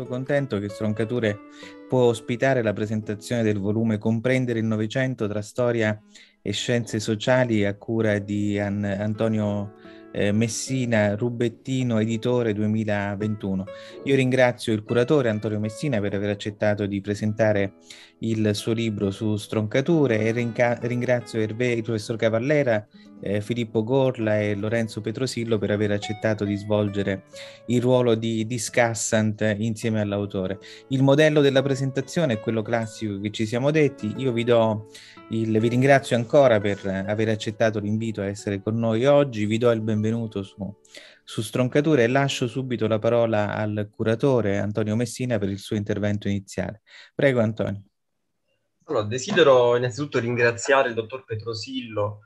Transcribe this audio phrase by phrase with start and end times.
[0.00, 1.38] molto contento che Stroncature
[1.88, 6.00] può ospitare la presentazione del volume Comprendere il Novecento tra storia
[6.42, 9.74] e scienze sociali a cura di An- Antonio
[10.12, 13.64] eh, Messina Rubettino, editore 2021.
[14.04, 17.74] Io ringrazio il curatore Antonio Messina per aver accettato di presentare
[18.20, 22.86] il suo libro su stroncature e rinca- ringrazio Hervé, il professor Cavallera,
[23.22, 27.24] eh, Filippo Gorla e Lorenzo Petrosillo per aver accettato di svolgere
[27.66, 30.58] il ruolo di discussant insieme all'autore.
[30.88, 34.12] Il modello della presentazione è quello classico che ci siamo detti.
[34.16, 34.88] Io vi do
[35.30, 39.70] il, vi ringrazio ancora per aver accettato l'invito a essere con noi oggi, vi do
[39.70, 40.56] il benvenuto su,
[41.22, 46.28] su Stroncature e lascio subito la parola al curatore Antonio Messina per il suo intervento
[46.28, 46.82] iniziale.
[47.14, 47.82] Prego Antonio.
[48.84, 52.22] Allora, desidero innanzitutto ringraziare il dottor Petrosillo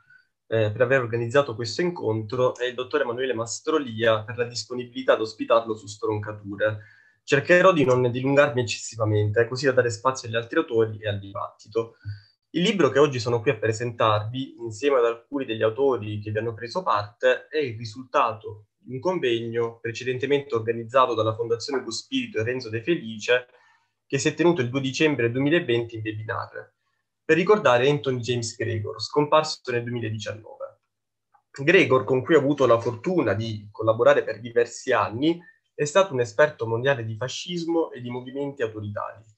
[0.46, 5.20] eh, per aver organizzato questo incontro e il dottor Emanuele Mastrolia per la disponibilità ad
[5.20, 6.78] ospitarlo su Stroncature.
[7.22, 11.96] Cercherò di non dilungarmi eccessivamente, così da dare spazio agli altri autori e al dibattito.
[12.54, 16.38] Il libro che oggi sono qui a presentarvi, insieme ad alcuni degli autori che vi
[16.38, 22.44] hanno preso parte, è il risultato di un convegno precedentemente organizzato dalla Fondazione Cospirito e
[22.44, 23.48] Renzo De Felice,
[24.06, 26.74] che si è tenuto il 2 dicembre 2020 in webinar,
[27.24, 30.78] per ricordare Anthony James Gregor, scomparso nel 2019.
[31.50, 35.40] Gregor, con cui ho avuto la fortuna di collaborare per diversi anni,
[35.74, 39.33] è stato un esperto mondiale di fascismo e di movimenti autoritari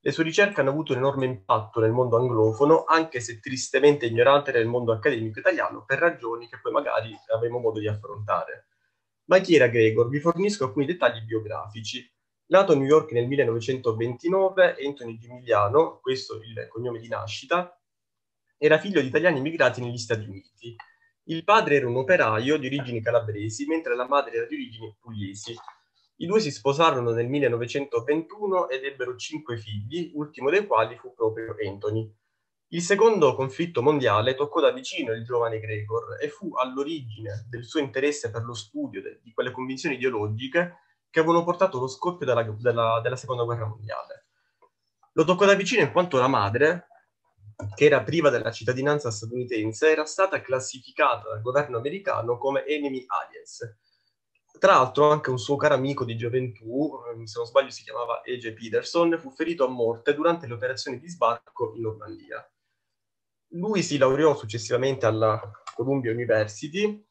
[0.00, 4.52] le sue ricerche hanno avuto un enorme impatto nel mondo anglofono, anche se tristemente ignorante
[4.52, 8.68] nel mondo accademico italiano, per ragioni che poi magari avremo modo di affrontare.
[9.24, 10.08] Ma chi era Gregor?
[10.08, 12.08] Vi fornisco alcuni dettagli biografici.
[12.46, 17.78] Nato a New York nel 1929, Anthony Gimigliano, questo il cognome di nascita,
[18.56, 20.74] era figlio di italiani immigrati negli Stati Uniti.
[21.24, 25.54] Il padre era un operaio di origini calabresi, mentre la madre era di origini pugliesi.
[26.20, 31.54] I due si sposarono nel 1921 ed ebbero cinque figli, ultimo dei quali fu proprio
[31.64, 32.12] Anthony.
[32.70, 37.78] Il secondo conflitto mondiale toccò da vicino il giovane Gregor e fu all'origine del suo
[37.78, 40.78] interesse per lo studio di quelle convinzioni ideologiche
[41.08, 44.26] che avevano portato allo scoppio della, della, della seconda guerra mondiale.
[45.12, 46.88] Lo toccò da vicino in quanto la madre,
[47.76, 53.62] che era priva della cittadinanza statunitense, era stata classificata dal governo americano come enemy aliens,
[54.58, 58.22] tra l'altro anche un suo caro amico di gioventù, ehm, se non sbaglio si chiamava
[58.22, 58.52] E.J.
[58.52, 62.48] Peterson, fu ferito a morte durante le operazioni di sbarco in Normandia.
[63.52, 65.40] Lui si laureò successivamente alla
[65.74, 67.06] Columbia University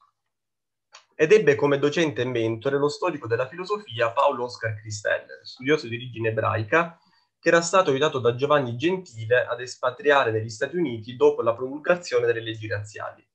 [1.16, 5.96] ed ebbe come docente e mentore lo storico della filosofia Paolo Oscar Christeller, studioso di
[5.96, 7.00] origine ebraica,
[7.40, 12.26] che era stato aiutato da Giovanni Gentile ad espatriare negli Stati Uniti dopo la promulgazione
[12.26, 13.28] delle leggi razziali.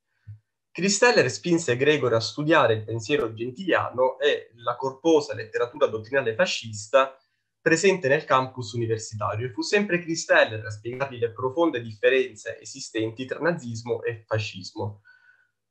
[0.73, 7.15] Christeller spinse Gregor a studiare il pensiero gentiliano e la corposa letteratura dottrinale fascista
[7.61, 13.39] presente nel campus universitario e fu sempre Christeller a spiegargli le profonde differenze esistenti tra
[13.39, 15.03] nazismo e fascismo.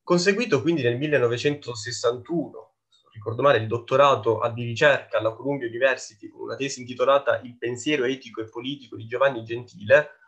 [0.04, 2.72] Conseguito quindi nel 1961
[3.14, 8.06] ricordo male, il dottorato di ricerca alla Columbia University con una tesi intitolata Il pensiero
[8.06, 10.21] etico e politico di Giovanni Gentile,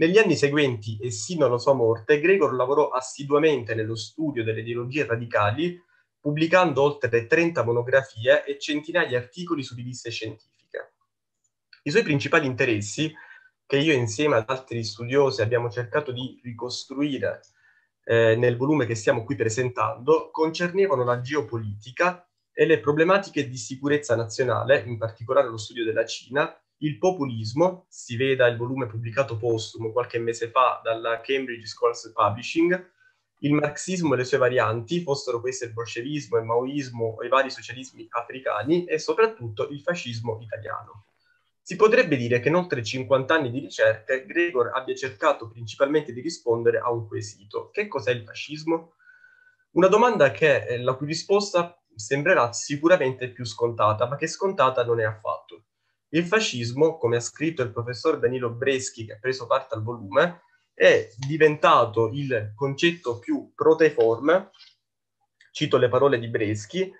[0.00, 5.04] negli anni seguenti e sino alla sua morte, Gregor lavorò assiduamente nello studio delle ideologie
[5.04, 5.78] radicali,
[6.18, 10.94] pubblicando oltre 30 monografie e centinaia di articoli su riviste scientifiche.
[11.82, 13.12] I suoi principali interessi,
[13.66, 17.42] che io insieme ad altri studiosi abbiamo cercato di ricostruire
[18.04, 24.16] eh, nel volume che stiamo qui presentando, concernevano la geopolitica e le problematiche di sicurezza
[24.16, 29.92] nazionale, in particolare lo studio della Cina, il populismo, si veda il volume pubblicato postumo
[29.92, 32.90] qualche mese fa dalla Cambridge Scholars Publishing,
[33.40, 37.50] il marxismo e le sue varianti, fossero queste il bolscevismo, il maoismo o i vari
[37.50, 41.06] socialismi africani, e soprattutto il fascismo italiano.
[41.62, 46.20] Si potrebbe dire che in oltre 50 anni di ricerca Gregor abbia cercato principalmente di
[46.20, 47.70] rispondere a un quesito.
[47.70, 48.94] Che cos'è il fascismo?
[49.72, 55.00] Una domanda che, eh, la cui risposta sembrerà sicuramente più scontata, ma che scontata non
[55.00, 55.64] è affatto.
[56.12, 60.42] Il fascismo, come ha scritto il professor Danilo Breschi, che ha preso parte al volume,
[60.74, 64.50] è diventato il concetto più proteforme,
[65.52, 66.92] cito le parole di Breschi,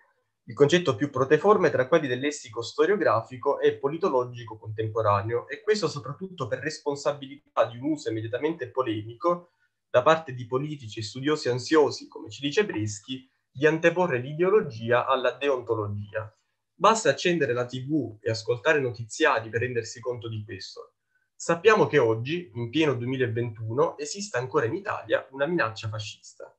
[0.45, 6.47] il concetto più proteforme tra quelli del lessico storiografico e politologico contemporaneo, e questo soprattutto
[6.47, 9.55] per responsabilità di un uso immediatamente polemico
[9.91, 15.33] da parte di politici e studiosi ansiosi, come ci dice Breschi, di anteporre l'ideologia alla
[15.33, 16.33] deontologia.
[16.81, 20.95] Basta accendere la TV e ascoltare notiziari per rendersi conto di questo.
[21.35, 26.51] Sappiamo che oggi, in pieno 2021, esiste ancora in Italia una minaccia fascista.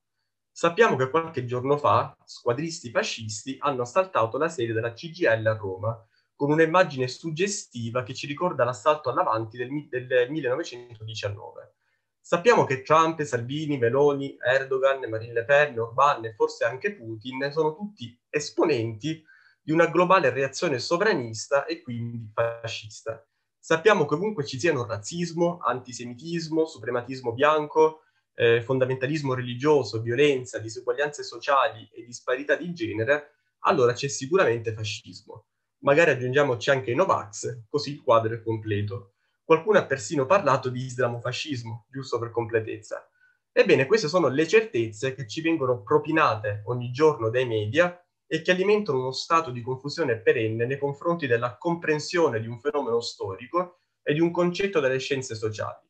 [0.51, 6.07] Sappiamo che qualche giorno fa squadristi fascisti hanno assaltato la sede della CGL a Roma,
[6.35, 11.73] con un'immagine suggestiva che ci ricorda l'assalto all'avanti del, del 1919.
[12.19, 17.73] Sappiamo che Trump, Salvini, Meloni, Erdogan, Marine Le Pen, Orban e forse anche Putin sono
[17.73, 19.25] tutti esponenti
[19.61, 23.25] di una globale reazione sovranista e quindi fascista.
[23.59, 28.01] Sappiamo che ovunque ci siano razzismo, antisemitismo, suprematismo bianco,
[28.33, 35.45] eh, fondamentalismo religioso, violenza, disuguaglianze sociali e disparità di genere, allora c'è sicuramente fascismo.
[35.83, 39.13] Magari aggiungiamoci anche i Novax, così il quadro è completo.
[39.43, 43.07] Qualcuno ha persino parlato di islamofascismo, giusto per completezza.
[43.51, 47.95] Ebbene, queste sono le certezze che ci vengono propinate ogni giorno dai media
[48.33, 53.01] e che alimentano uno stato di confusione perenne nei confronti della comprensione di un fenomeno
[53.01, 55.85] storico e di un concetto delle scienze sociali.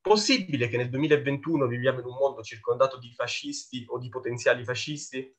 [0.00, 5.30] Possibile che nel 2021 viviamo in un mondo circondato di fascisti o di potenziali fascisti?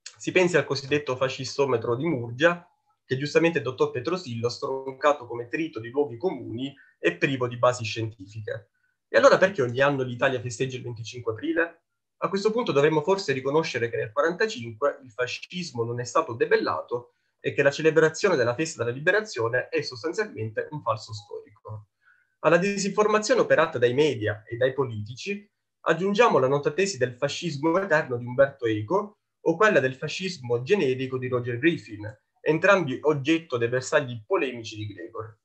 [0.00, 2.64] Si pensi al cosiddetto fascistometro di Murgia,
[3.04, 7.58] che giustamente il dottor Petrosillo ha stroncato come trito di luoghi comuni e privo di
[7.58, 8.70] basi scientifiche.
[9.08, 11.82] E allora perché ogni anno l'Italia festeggia il 25 aprile?
[12.20, 17.12] A questo punto dovremmo forse riconoscere che nel 1945 il fascismo non è stato debellato
[17.38, 21.86] e che la celebrazione della festa della liberazione è sostanzialmente un falso storico.
[22.40, 25.48] Alla disinformazione operata dai media e dai politici
[25.82, 31.18] aggiungiamo la nota tesi del fascismo eterno di Umberto Eco o quella del fascismo generico
[31.18, 32.04] di Roger Griffin,
[32.40, 35.38] entrambi oggetto dei bersagli polemici di Gregor.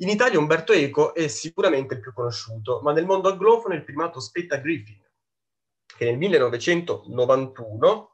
[0.00, 4.20] In Italia Umberto Eco è sicuramente il più conosciuto, ma nel mondo anglofono il primato
[4.20, 5.00] spetta a Griffin,
[5.96, 8.10] che nel 1991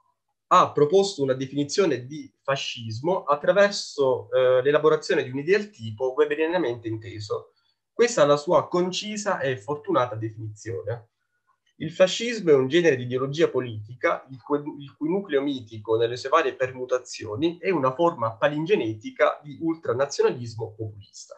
[0.49, 7.53] ha proposto una definizione di fascismo attraverso eh, l'elaborazione di un ideal tipo weberianamente inteso.
[7.93, 11.09] Questa è la sua concisa e fortunata definizione.
[11.77, 16.17] Il fascismo è un genere di ideologia politica il cui, il cui, nucleo mitico nelle
[16.17, 21.35] sue varie permutazioni è una forma palingenetica di ultranazionalismo populista.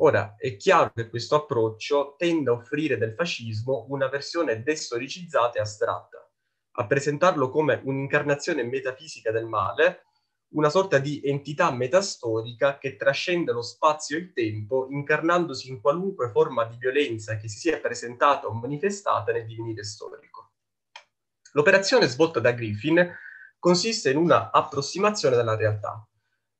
[0.00, 5.60] Ora, è chiaro che questo approccio tende a offrire del fascismo una versione destoricizzata e
[5.60, 6.30] astratta,
[6.72, 10.04] a presentarlo come un'incarnazione metafisica del male,
[10.50, 16.30] una sorta di entità metastorica che trascende lo spazio e il tempo, incarnandosi in qualunque
[16.30, 20.52] forma di violenza che si sia presentata o manifestata nel divenire storico.
[21.52, 23.14] L'operazione svolta da Griffin
[23.58, 26.08] consiste in una approssimazione della realtà,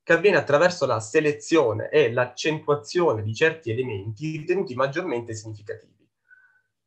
[0.09, 6.09] che avviene attraverso la selezione e l'accentuazione di certi elementi ritenuti maggiormente significativi.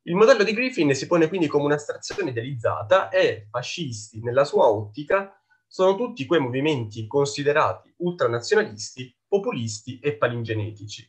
[0.06, 5.40] Il modello di Griffin si pone quindi come un'astrazione idealizzata e fascisti, nella sua ottica,
[5.68, 11.08] sono tutti quei movimenti considerati ultranazionalisti, populisti e palingenetici.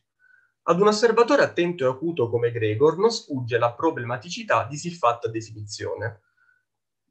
[0.66, 6.22] Ad un osservatore attento e acuto come Gregor non sfugge la problematicità di siffatta definizione.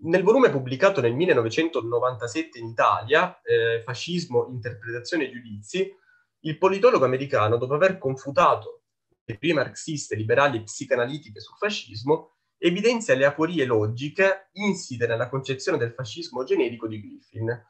[0.04, 5.94] Nel volume pubblicato nel 1997 in Italia, eh, Fascismo, Interpretazione e Giudizi,
[6.40, 8.82] il politologo americano, dopo aver confutato
[9.25, 15.78] le prime marxiste liberali e psicanalitiche sul fascismo, evidenzia le aporie logiche insite nella concezione
[15.78, 17.66] del fascismo generico di Griffin.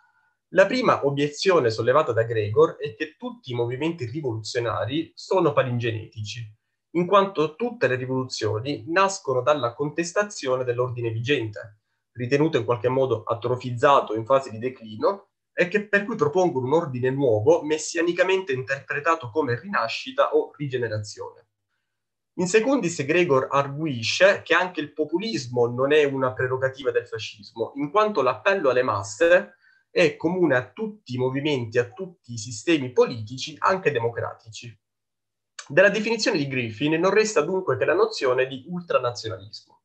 [0.55, 6.51] La prima obiezione sollevata da Gregor è che tutti i movimenti rivoluzionari sono palingenetici,
[6.93, 11.82] in quanto tutte le rivoluzioni nascono dalla contestazione dell'ordine vigente,
[12.12, 16.73] ritenuto in qualche modo atrofizzato in fase di declino, e che per cui propongono un
[16.73, 21.49] ordine nuovo, messianicamente interpretato come rinascita o rigenerazione.
[22.37, 27.90] In secundis, Gregor arguisce che anche il populismo non è una prerogativa del fascismo, in
[27.90, 29.57] quanto l'appello alle masse
[29.90, 34.75] è comune a tutti i movimenti, a tutti i sistemi politici, anche democratici.
[35.69, 39.82] Della definizione di Griffin non resta dunque che la nozione di ultranazionalismo.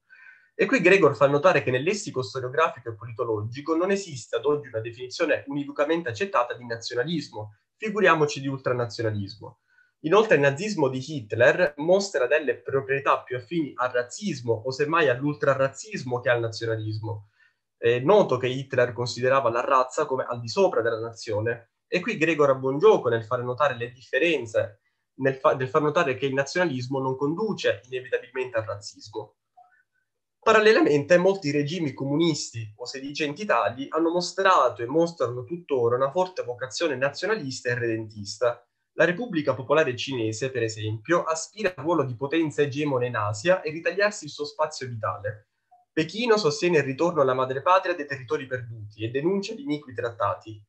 [0.60, 4.70] E qui Gregor fa notare che nel lessico storiografico e politologico non esiste ad oggi
[4.70, 9.60] una definizione univocamente accettata di nazionalismo, figuriamoci di ultranazionalismo.
[10.00, 16.20] Inoltre il nazismo di Hitler mostra delle proprietà più affini al razzismo o semmai all'ultrarazzismo
[16.22, 17.30] che al nazionalismo.
[17.78, 22.18] È noto che Hitler considerava la razza come al di sopra della nazione e qui
[22.18, 24.80] Gregor ha buon gioco nel fare notare le differenze,
[25.20, 29.36] nel, fa- nel far notare che il nazionalismo non conduce inevitabilmente al razzismo.
[30.48, 36.96] Parallelamente, molti regimi comunisti o sedicenti tali hanno mostrato e mostrano tuttora una forte vocazione
[36.96, 43.08] nazionalista e redentista, la Repubblica Popolare Cinese, per esempio, aspira al ruolo di potenza egemone
[43.08, 45.50] in Asia e ritagliarsi il suo spazio vitale.
[45.92, 50.64] Pechino sostiene il ritorno alla madrepatria dei territori perduti e denuncia gli iniqui trattati.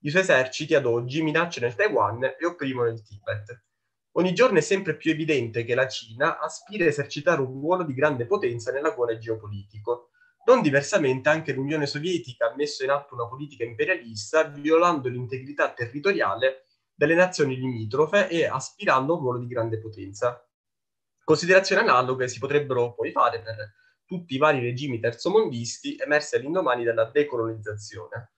[0.00, 3.62] I suoi eserciti ad oggi minacciano il Taiwan e opprimono il Tibet.
[4.14, 7.94] Ogni giorno è sempre più evidente che la Cina aspira a esercitare un ruolo di
[7.94, 10.10] grande potenza nell'agone geopolitico.
[10.46, 16.64] Non diversamente anche l'Unione Sovietica ha messo in atto una politica imperialista violando l'integrità territoriale
[16.92, 20.44] delle nazioni limitrofe e aspirando a un ruolo di grande potenza.
[21.22, 23.74] Considerazioni analoghe si potrebbero poi fare per
[24.04, 28.32] tutti i vari regimi terzomondisti emersi all'indomani della decolonizzazione.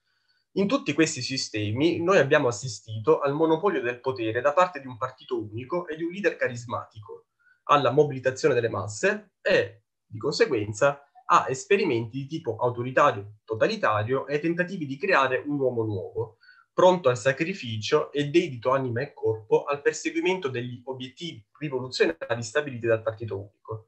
[0.55, 4.97] In tutti questi sistemi noi abbiamo assistito al monopolio del potere da parte di un
[4.97, 7.29] partito unico e di un leader carismatico,
[7.63, 14.85] alla mobilitazione delle masse e, di conseguenza, a esperimenti di tipo autoritario, totalitario e tentativi
[14.85, 16.37] di creare un uomo nuovo,
[16.71, 23.01] pronto al sacrificio e dedito anima e corpo al perseguimento degli obiettivi rivoluzionari stabiliti dal
[23.01, 23.87] partito unico.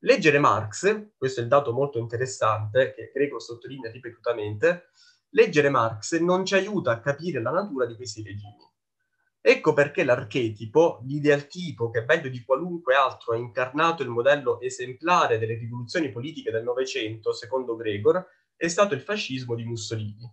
[0.00, 4.90] Leggere Marx, questo è il dato molto interessante che Greco sottolinea ripetutamente,
[5.30, 8.56] leggere Marx non ci aiuta a capire la natura di questi regimi.
[9.40, 15.54] Ecco perché l'archetipo, l'idealtipo che meglio di qualunque altro ha incarnato il modello esemplare delle
[15.54, 20.28] rivoluzioni politiche del Novecento, secondo Gregor, è stato il fascismo di Mussolini,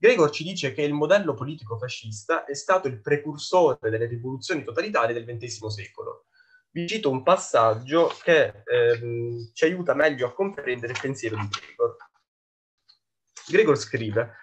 [0.00, 5.12] Gregor ci dice che il modello politico fascista è stato il precursore delle rivoluzioni totalitarie
[5.12, 6.24] del XX secolo.
[6.70, 11.96] Vi cito un passaggio che ehm, ci aiuta meglio a comprendere il pensiero di Gregor.
[13.50, 14.36] Gregor scrive,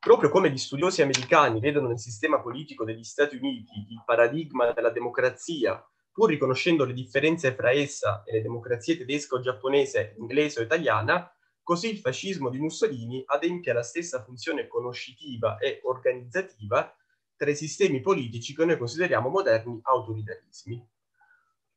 [0.00, 4.90] proprio come gli studiosi americani vedono nel sistema politico degli Stati Uniti il paradigma della
[4.90, 10.62] democrazia, pur riconoscendo le differenze fra essa e le democrazie tedesca o giapponese, inglese o
[10.62, 11.28] italiana,
[11.64, 16.94] Così il fascismo di Mussolini adempie alla stessa funzione conoscitiva e organizzativa
[17.34, 20.86] tra i sistemi politici che noi consideriamo moderni autoritarismi.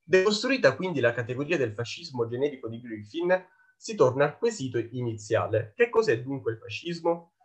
[0.04, 3.30] Decostruita quindi la categoria del fascismo generico di Griffin,
[3.78, 5.74] si torna al quesito iniziale.
[5.76, 7.36] Che cos'è dunque il fascismo?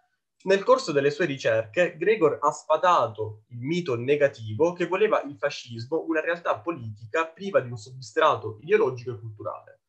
[0.44, 6.04] Nel corso delle sue ricerche, Gregor ha sfatato il mito negativo che voleva il fascismo
[6.08, 9.82] una realtà politica priva di un substrato ideologico e culturale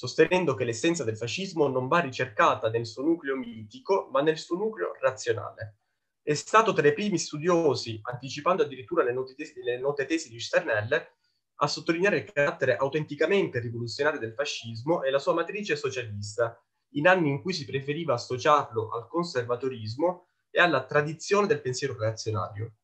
[0.00, 4.56] sostenendo che l'essenza del fascismo non va ricercata nel suo nucleo mitico, ma nel suo
[4.56, 5.80] nucleo razionale.
[6.22, 10.40] È stato tra i primi studiosi, anticipando addirittura le note tesi, le note tesi di
[10.40, 11.18] Sternelle,
[11.62, 16.58] a sottolineare il carattere autenticamente rivoluzionario del fascismo e la sua matrice socialista,
[16.94, 22.74] in anni in cui si preferiva associarlo al conservatorismo e alla tradizione del pensiero reazionario.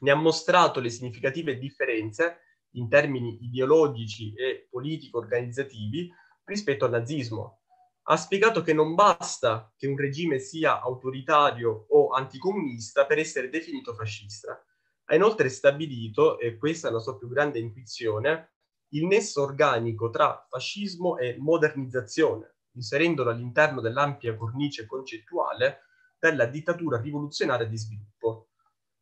[0.00, 2.38] Ne ha mostrato le significative differenze
[2.72, 6.10] in termini ideologici e politico-organizzativi
[6.44, 7.60] rispetto al nazismo.
[8.06, 13.94] Ha spiegato che non basta che un regime sia autoritario o anticomunista per essere definito
[13.94, 14.62] fascista.
[15.06, 18.54] Ha inoltre stabilito, e questa è la sua più grande intuizione,
[18.94, 25.80] il nesso organico tra fascismo e modernizzazione, inserendolo all'interno dell'ampia cornice concettuale
[26.18, 28.48] della dittatura rivoluzionaria di sviluppo.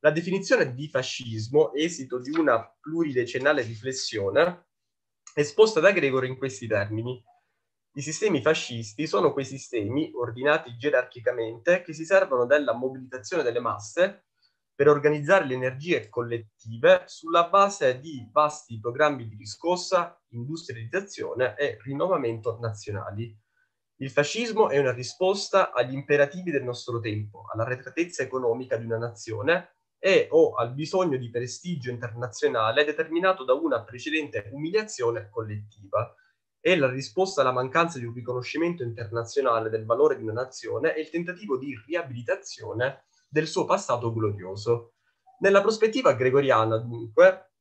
[0.01, 4.67] La definizione di fascismo, esito di una pluridecennale riflessione,
[5.33, 7.23] è esposta da Gregor in questi termini.
[7.95, 14.25] I sistemi fascisti sono quei sistemi, ordinati gerarchicamente, che si servono della mobilitazione delle masse
[14.75, 22.59] per organizzare le energie collettive sulla base di vasti programmi di riscossa, industrializzazione e rinnovamento
[22.61, 23.39] nazionali.
[23.97, 28.99] Il fascismo è una risposta agli imperativi del nostro tempo, alla retratezza economica di una
[28.99, 36.13] nazione e o al bisogno di prestigio internazionale determinato da una precedente umiliazione collettiva.
[36.59, 41.03] È la risposta alla mancanza di un riconoscimento internazionale del valore di una nazione e
[41.03, 44.97] il tentativo di riabilitazione del suo passato glorioso.
[45.39, 47.53] Nella prospettiva gregoriana, dunque,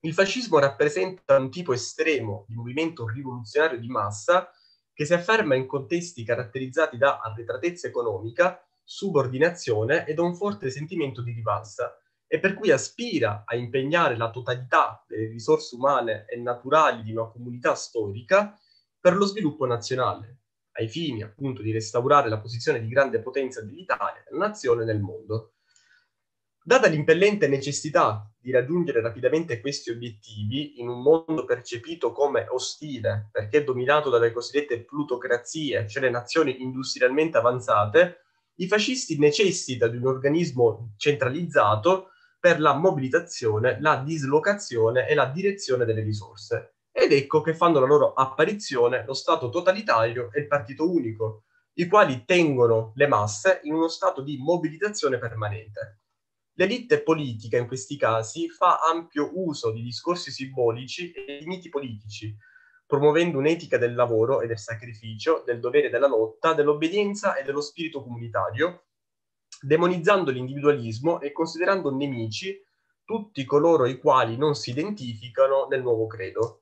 [0.00, 4.50] il fascismo rappresenta un tipo estremo di movimento rivoluzionario di massa
[4.92, 11.22] che si afferma in contesti caratterizzati da arretratezza economica, subordinazione e da un forte sentimento
[11.22, 17.02] di rivalsa, e per cui aspira a impegnare la totalità delle risorse umane e naturali
[17.02, 18.54] di una comunità storica
[19.00, 20.39] per lo sviluppo nazionale,
[20.72, 25.54] ai fini appunto di restaurare la posizione di grande potenza dell'Italia, della nazione nel mondo.
[26.62, 33.64] Data l'impellente necessità di raggiungere rapidamente questi obiettivi in un mondo percepito come ostile, perché
[33.64, 38.24] dominato dalle cosiddette plutocrazie, cioè le nazioni industrialmente avanzate,
[38.56, 45.84] i fascisti necessitano di un organismo centralizzato per la mobilitazione, la dislocazione e la direzione
[45.84, 46.74] delle risorse.
[47.00, 51.44] Ed ecco che fanno la loro apparizione lo Stato totalitario e il partito unico,
[51.78, 56.00] i quali tengono le masse in uno stato di mobilitazione permanente.
[56.58, 62.36] L'elite politica in questi casi fa ampio uso di discorsi simbolici e di miti politici,
[62.84, 67.62] promuovendo un'etica del lavoro e del sacrificio, del dovere e della lotta, dell'obbedienza e dello
[67.62, 68.88] spirito comunitario,
[69.58, 72.62] demonizzando l'individualismo e considerando nemici
[73.04, 76.59] tutti coloro i quali non si identificano nel nuovo credo.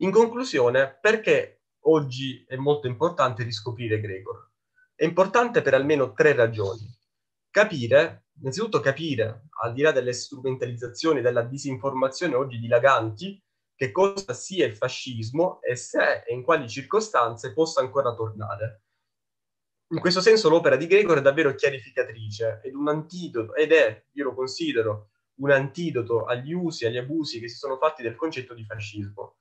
[0.00, 4.52] In conclusione, perché oggi è molto importante riscoprire Gregor?
[4.94, 6.86] È importante per almeno tre ragioni.
[7.50, 13.42] Capire innanzitutto capire, al di là delle strumentalizzazioni, della disinformazione oggi dilaganti,
[13.74, 18.82] che cosa sia il fascismo e se e in quali circostanze possa ancora tornare.
[19.90, 24.24] In questo senso l'opera di Gregor è davvero chiarificatrice ed un antidoto, ed è, io
[24.24, 28.64] lo considero, un antidoto agli usi, agli abusi che si sono fatti del concetto di
[28.64, 29.38] fascismo.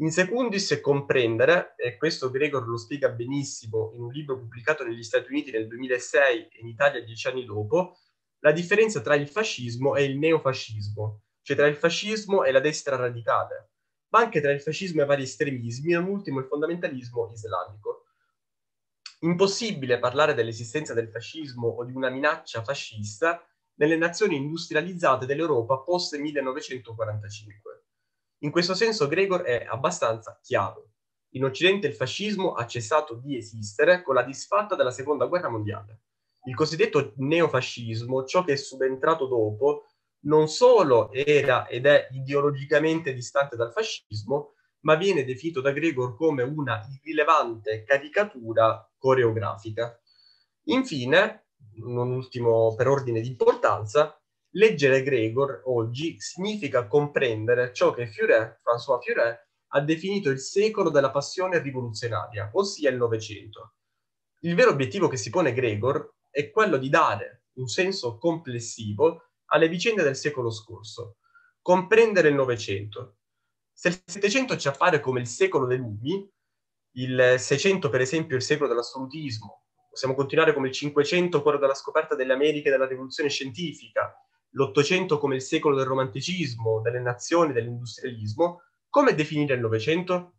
[0.00, 5.02] In secundis è comprendere, e questo Gregor lo spiega benissimo in un libro pubblicato negli
[5.02, 7.96] Stati Uniti nel 2006 e in Italia dieci anni dopo,
[8.40, 12.94] la differenza tra il fascismo e il neofascismo, cioè tra il fascismo e la destra
[12.94, 13.70] radicale,
[14.10, 18.04] ma anche tra il fascismo e vari estremismi, e non ultimo il fondamentalismo islamico.
[19.22, 26.16] Impossibile parlare dell'esistenza del fascismo o di una minaccia fascista nelle nazioni industrializzate dell'Europa post
[26.16, 27.77] 1945.
[28.38, 30.90] In questo senso Gregor è abbastanza chiaro.
[31.32, 36.02] In Occidente il fascismo ha cessato di esistere con la disfatta della Seconda Guerra Mondiale
[36.48, 39.84] il cosiddetto neofascismo, ciò che è subentrato dopo,
[40.20, 46.42] non solo era ed è ideologicamente distante dal fascismo, ma viene definito da Gregor come
[46.42, 50.00] una irrilevante caricatura coreografica.
[50.64, 54.17] Infine, non ultimo per ordine di importanza,
[54.52, 61.10] leggere Gregor oggi significa comprendere ciò che Furet, François Furet, ha definito il secolo della
[61.10, 63.74] passione rivoluzionaria, ossia il Novecento.
[64.40, 69.68] Il vero obiettivo che si pone Gregor è quello di dare un senso complessivo alle
[69.68, 71.16] vicende del secolo scorso,
[71.60, 73.16] comprendere il Novecento.
[73.72, 76.26] Se il Settecento ci appare come il secolo dei lumi,
[76.92, 82.14] il Seicento per esempio il secolo dell'assolutismo, possiamo continuare come il Cinquecento, quello della scoperta
[82.14, 84.14] delle Americhe e della rivoluzione scientifica,
[84.58, 90.38] l'Ottocento come il secolo del romanticismo, delle nazioni, dell'industrialismo, come definire il Novecento?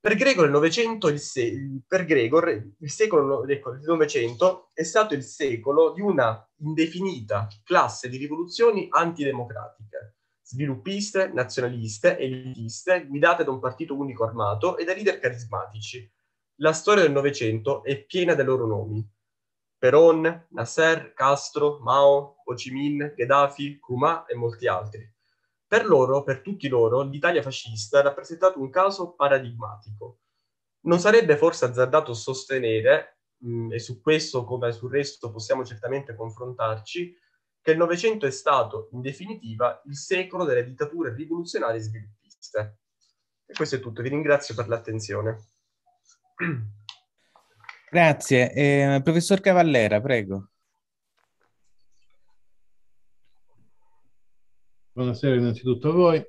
[0.00, 5.12] Per Gregor il Novecento, il, se- per Gregor, il secolo ecco, il Novecento è stato
[5.12, 13.60] il secolo di una indefinita classe di rivoluzioni antidemocratiche, sviluppiste, nazionaliste, elitiste, guidate da un
[13.60, 16.10] partito unico armato e da leader carismatici.
[16.60, 19.06] La storia del Novecento è piena dei loro nomi.
[19.78, 25.12] Peron, Nasser, Castro, Mao, Ho Chi Minh, Gheddafi, Kuma e molti altri.
[25.66, 30.20] Per loro, per tutti loro, l'Italia fascista ha rappresentato un caso paradigmatico.
[30.82, 37.14] Non sarebbe forse azzardato sostenere, mh, e su questo come sul resto possiamo certamente confrontarci,
[37.60, 42.78] che il Novecento è stato, in definitiva, il secolo delle dittature rivoluzionarie sviluppiste.
[43.44, 45.48] E questo è tutto, vi ringrazio per l'attenzione.
[47.88, 48.52] Grazie.
[48.52, 50.50] Eh, professor Cavallera, prego.
[54.92, 56.26] Buonasera innanzitutto a voi.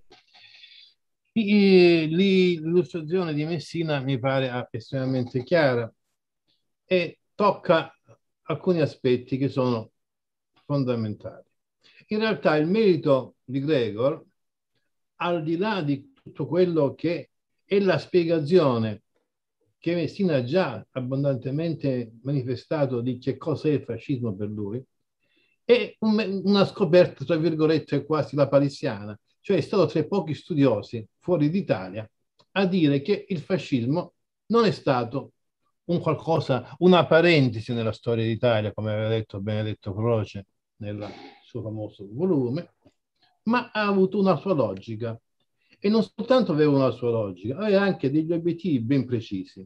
[1.34, 5.92] L'illustrazione di Messina mi pare estremamente chiara
[6.86, 7.92] e tocca
[8.44, 9.92] alcuni aspetti che sono
[10.66, 11.46] fondamentali.
[12.08, 14.24] In realtà il merito di Gregor,
[15.18, 17.32] al di là di tutto quello che
[17.64, 19.04] è la spiegazione
[19.88, 24.84] che Messina ha già abbondantemente manifestato di che cos'è il fascismo per lui,
[25.64, 31.08] è un, una scoperta, tra virgolette, quasi lapalissiana, cioè è stato tra i pochi studiosi
[31.20, 32.06] fuori d'Italia
[32.52, 34.16] a dire che il fascismo
[34.48, 35.32] non è stato
[35.86, 40.48] un qualcosa, una parentesi nella storia d'Italia, come aveva detto Benedetto Croce
[40.82, 41.08] nel
[41.46, 42.74] suo famoso volume,
[43.44, 45.18] ma ha avuto una sua logica.
[45.80, 49.66] E non soltanto aveva una sua logica, aveva anche degli obiettivi ben precisi.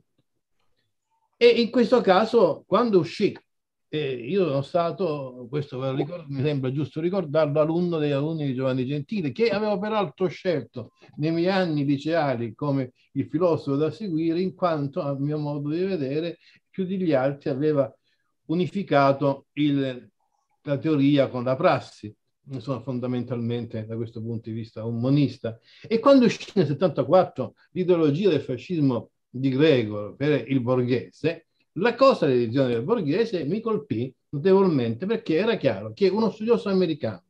[1.43, 3.35] E in questo caso, quando uscì,
[3.89, 8.85] eh, io sono stato, questo ricordo, mi sembra giusto ricordarlo, alunno degli alunni di Giovanni
[8.85, 14.53] Gentile, che avevo peraltro scelto nei miei anni liceali come il filosofo da seguire, in
[14.53, 16.37] quanto, a mio modo di vedere,
[16.69, 17.91] più degli altri aveva
[18.45, 20.11] unificato il,
[20.61, 22.15] la teoria con la prassi.
[22.59, 25.57] Sono fondamentalmente, da questo punto di vista, un monista.
[25.87, 32.25] E quando uscì nel 74 l'ideologia del fascismo di Gregor per il borghese, la cosa
[32.25, 37.23] dell'edizione del borghese mi colpì notevolmente perché era chiaro che uno studioso americano,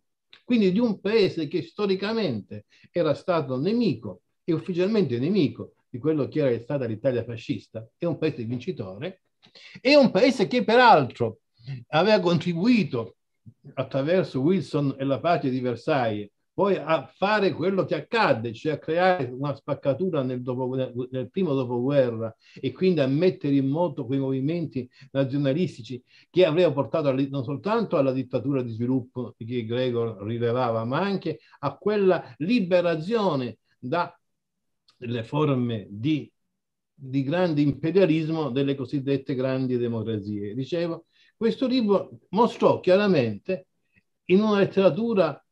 [0.43, 6.39] quindi di un paese che storicamente era stato nemico e ufficialmente nemico di quello che
[6.39, 9.21] era stata l'Italia fascista, è un paese vincitore,
[9.79, 11.41] è un paese che peraltro
[11.89, 13.17] aveva contribuito
[13.75, 18.77] attraverso Wilson e la pace di Versailles poi a fare quello che accadde, cioè a
[18.77, 20.75] creare una spaccatura nel, dopo,
[21.09, 27.11] nel primo dopoguerra e quindi a mettere in moto quei movimenti nazionalistici che avrebbero portato
[27.29, 35.23] non soltanto alla dittatura di sviluppo che Gregor rilevava, ma anche a quella liberazione dalle
[35.23, 36.29] forme di,
[36.93, 40.53] di grande imperialismo delle cosiddette grandi democrazie.
[40.53, 41.05] Dicevo,
[41.37, 43.67] questo libro mostrò chiaramente
[44.25, 45.43] in una letteratura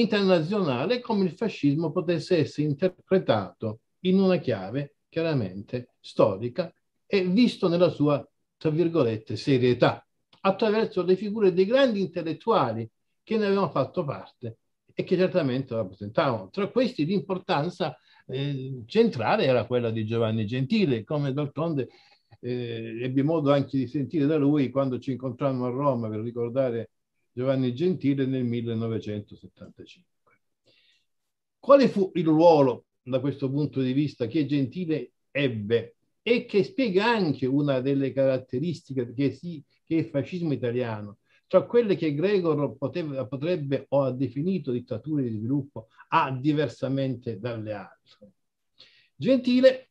[0.00, 6.72] internazionale come il fascismo potesse essere interpretato in una chiave chiaramente storica
[7.06, 10.06] e visto nella sua, tra virgolette, serietà,
[10.40, 12.88] attraverso le figure dei grandi intellettuali
[13.22, 14.58] che ne avevano fatto parte
[14.94, 16.48] e che certamente rappresentavano.
[16.50, 21.88] Tra questi l'importanza eh, centrale era quella di Giovanni Gentile, come d'altronde
[22.40, 26.90] eh, ebbi modo anche di sentire da lui quando ci incontrammo a Roma per ricordare
[27.36, 30.40] Giovanni Gentile nel 1975.
[31.58, 37.04] Quale fu il ruolo da questo punto di vista che Gentile ebbe e che spiega
[37.04, 43.26] anche una delle caratteristiche che, si, che il fascismo italiano, tra quelle che Gregor poteva,
[43.26, 48.32] potrebbe o ha definito dittature di sviluppo, ha diversamente dalle altre.
[49.14, 49.90] Gentile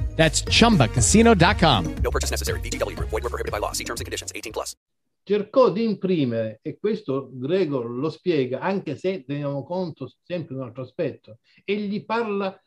[0.21, 1.95] That's chumbacasino.com.
[2.03, 2.59] No purchase necessary.
[2.59, 3.09] VGW Group.
[3.09, 3.71] Void were prohibited by law.
[3.71, 4.31] See terms and conditions.
[4.35, 4.75] 18 plus.
[5.23, 10.67] cercò di imprimere, e questo Gregor lo spiega, anche se teniamo conto sempre di un
[10.67, 12.59] altro aspetto, egli parla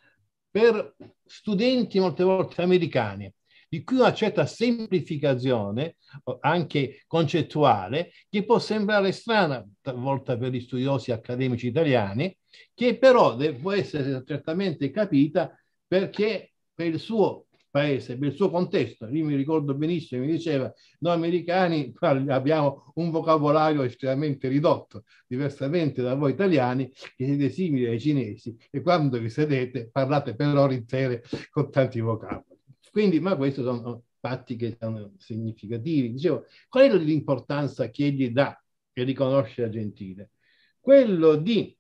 [0.51, 3.33] per studenti molte volte americani,
[3.69, 5.97] di cui una certa semplificazione,
[6.41, 12.37] anche concettuale, che può sembrare strana talvolta per gli studiosi accademici italiani,
[12.73, 15.53] che però può essere certamente capita
[15.87, 17.44] perché per il suo
[17.75, 19.09] paese, per il suo contesto.
[19.09, 21.93] Io mi ricordo benissimo, mi diceva, noi americani
[22.29, 28.81] abbiamo un vocabolario estremamente ridotto, diversamente da voi italiani che siete simili ai cinesi e
[28.81, 32.57] quando vi sedete parlate per ore intere con tanti vocaboli.
[32.93, 36.13] Quindi, ma questi sono fatti che sono significativi.
[36.13, 38.57] Dicevo, qual è l'importanza che egli dà
[38.93, 40.31] e riconosce a Gentile?
[40.79, 41.77] Quello di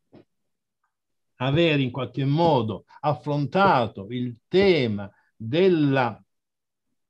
[1.37, 5.09] avere in qualche modo affrontato il tema
[5.46, 6.22] della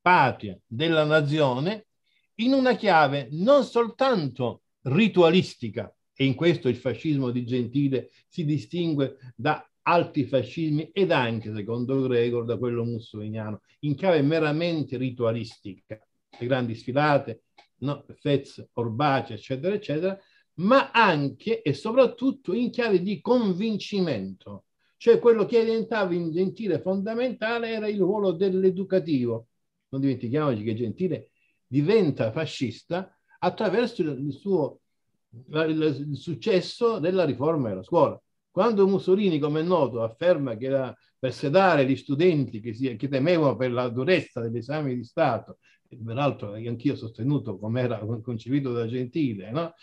[0.01, 1.87] patria, della nazione,
[2.37, 9.33] in una chiave non soltanto ritualistica, e in questo il fascismo di Gentile si distingue
[9.35, 15.99] da altri fascismi ed anche, secondo Gregor, da quello mussoliniano, in chiave meramente ritualistica,
[16.39, 17.45] le grandi sfilate,
[17.79, 18.05] no?
[18.19, 20.19] Fez, Orbace, eccetera, eccetera,
[20.55, 24.65] ma anche e soprattutto in chiave di convincimento.
[24.97, 29.49] Cioè quello che diventava in Gentile fondamentale era il ruolo dell'educativo.
[29.89, 31.31] Non dimentichiamoci che Gentile
[31.67, 34.81] diventa fascista attraverso il suo
[35.53, 38.21] il successo della riforma della scuola.
[38.51, 43.09] Quando Mussolini, come è noto, afferma che la, per sedare gli studenti che, si, che
[43.09, 45.59] temevano per la durezza degli esami di Stato
[46.05, 49.75] peraltro anch'io ho sostenuto come era concepito da Gentile, no?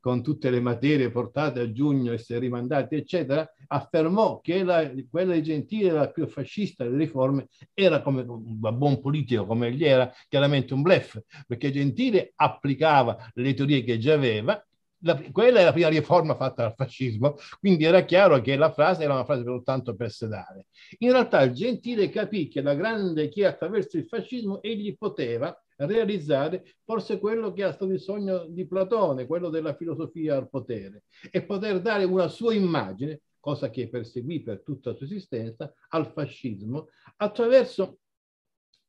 [0.00, 5.42] con tutte le materie portate a giugno, essere rimandate, eccetera, affermò che la, quella di
[5.42, 10.74] Gentile, la più fascista delle riforme, era come un buon politico come egli era, chiaramente
[10.74, 14.62] un blef, perché Gentile applicava le teorie che già aveva,
[15.00, 19.04] la, quella è la prima riforma fatta dal fascismo, quindi era chiaro che la frase
[19.04, 20.66] era una frase soltanto per sedare.
[20.98, 26.76] In realtà il Gentile capì che la grande che attraverso il fascismo egli poteva realizzare
[26.84, 31.42] forse quello che è stato il sogno di Platone, quello della filosofia al potere, e
[31.42, 36.88] poter dare una sua immagine, cosa che perseguì per tutta la sua esistenza, al fascismo,
[37.16, 38.00] attraverso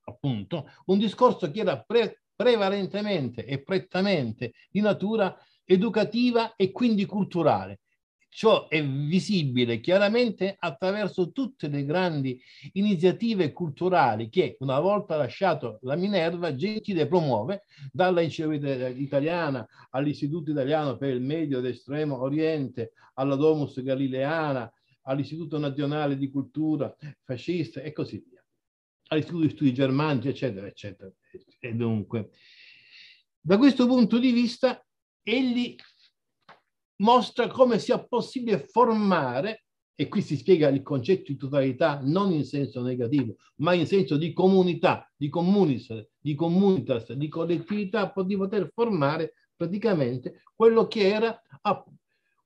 [0.04, 7.80] appunto un discorso che era pre prevalentemente e prettamente di natura educativa e quindi culturale.
[8.34, 12.42] Ciò è visibile chiaramente attraverso tutte le grandi
[12.74, 20.96] iniziative culturali che, una volta lasciato la Minerva, Gentile promuove, dalla Enciclopedia Italiana all'Istituto Italiano
[20.96, 24.72] per il Medio ed Estremo Oriente, alla Domus Galileana,
[25.02, 26.96] all'Istituto Nazionale di Cultura
[27.26, 28.42] Fascista e così via,
[29.08, 31.12] all'Istituto di Studi Germanici, eccetera, eccetera.
[31.60, 32.30] E dunque,
[33.42, 34.82] da questo punto di vista,
[35.24, 35.76] egli
[37.02, 42.44] mostra come sia possibile formare, e qui si spiega il concetto di totalità non in
[42.44, 48.72] senso negativo, ma in senso di comunità, di communis, di communitas, di collettività, di poter
[48.74, 51.40] formare praticamente quello che era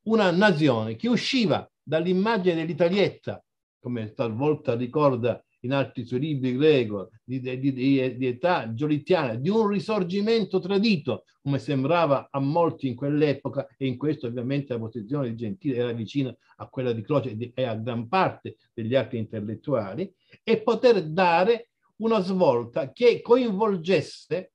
[0.04, 3.42] una nazione che usciva dall'immagine dell'Italietta,
[3.80, 7.73] come talvolta ricorda in altri suoi libri greco, di, di, di,
[8.17, 13.97] di, età giolittiana, di un risorgimento tradito, come sembrava a molti in quell'epoca, e in
[13.97, 18.08] questo ovviamente la posizione di Gentile era vicina a quella di Croce e a gran
[18.08, 20.12] parte degli altri intellettuali,
[20.43, 24.51] e poter dare una svolta che coinvolgesse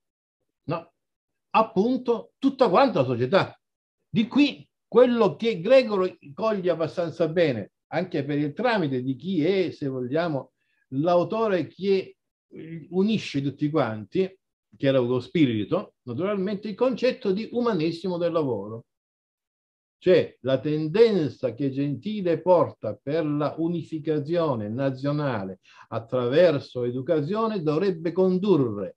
[0.64, 0.92] no,
[1.50, 3.60] appunto tutta quanta la società.
[4.08, 9.70] Di qui quello che Gregorio coglie abbastanza bene, anche per il tramite di chi è,
[9.70, 10.52] se vogliamo,
[10.90, 12.16] l'autore che
[12.90, 14.38] unisce tutti quanti,
[14.76, 18.84] che era lo spirito, naturalmente il concetto di umanissimo del lavoro.
[19.98, 28.96] Cioè la tendenza che Gentile porta per la unificazione nazionale attraverso l'educazione dovrebbe condurre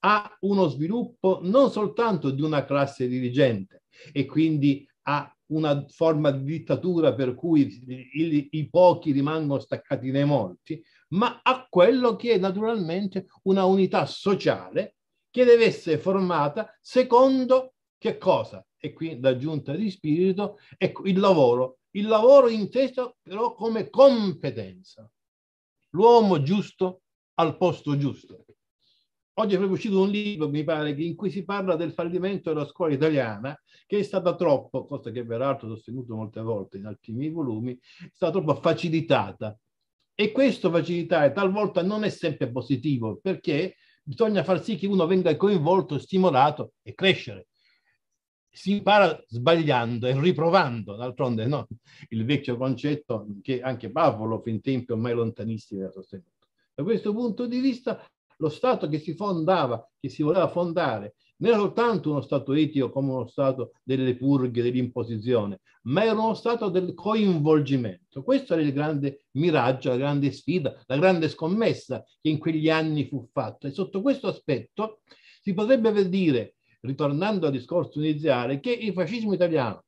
[0.00, 6.42] a uno sviluppo non soltanto di una classe dirigente e quindi a una forma di
[6.42, 7.68] dittatura per cui
[8.14, 14.06] i, i pochi rimangono staccati dai molti, ma a quello che è naturalmente una unità
[14.06, 14.96] sociale
[15.30, 18.64] che deve essere formata secondo che cosa?
[18.76, 21.78] E qui l'aggiunta di spirito è il lavoro.
[21.90, 25.10] Il lavoro inteso però come competenza.
[25.90, 27.02] L'uomo giusto
[27.34, 28.44] al posto giusto.
[29.34, 32.66] Oggi è proprio uscito un libro, mi pare, in cui si parla del fallimento della
[32.66, 37.30] scuola italiana, che è stata troppo, cosa che peraltro ho sostenuto molte volte in miei
[37.30, 39.58] volumi, è stata troppo facilitata
[40.20, 45.34] e questo facilitare talvolta non è sempre positivo perché bisogna far sì che uno venga
[45.34, 47.46] coinvolto, stimolato e crescere.
[48.50, 51.66] Si impara sbagliando e riprovando, d'altronde no?
[52.10, 56.48] il vecchio concetto che anche Pavlov in tempi ormai lontanissimi ha sostenuto.
[56.74, 58.06] Da questo punto di vista
[58.36, 62.90] lo Stato che si fondava, che si voleva fondare non era soltanto uno Stato etico
[62.90, 68.22] come uno Stato delle purghe, dell'imposizione, ma era uno Stato del coinvolgimento.
[68.22, 73.06] Questo era il grande miraggio, la grande sfida, la grande scommessa che in quegli anni
[73.06, 73.68] fu fatta.
[73.68, 75.00] E sotto questo aspetto
[75.40, 79.84] si potrebbe dire, ritornando al discorso iniziale, che il fascismo italiano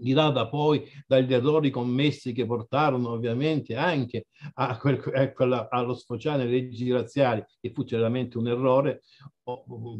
[0.00, 6.44] dirada poi dagli errori commessi che portarono ovviamente anche a quel, a quella, allo sfociare
[6.44, 9.02] nelle leggi razziali, che fu chiaramente un errore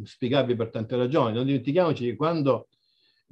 [0.04, 1.34] spiegabile per tante ragioni.
[1.34, 2.68] Non dimentichiamoci che quando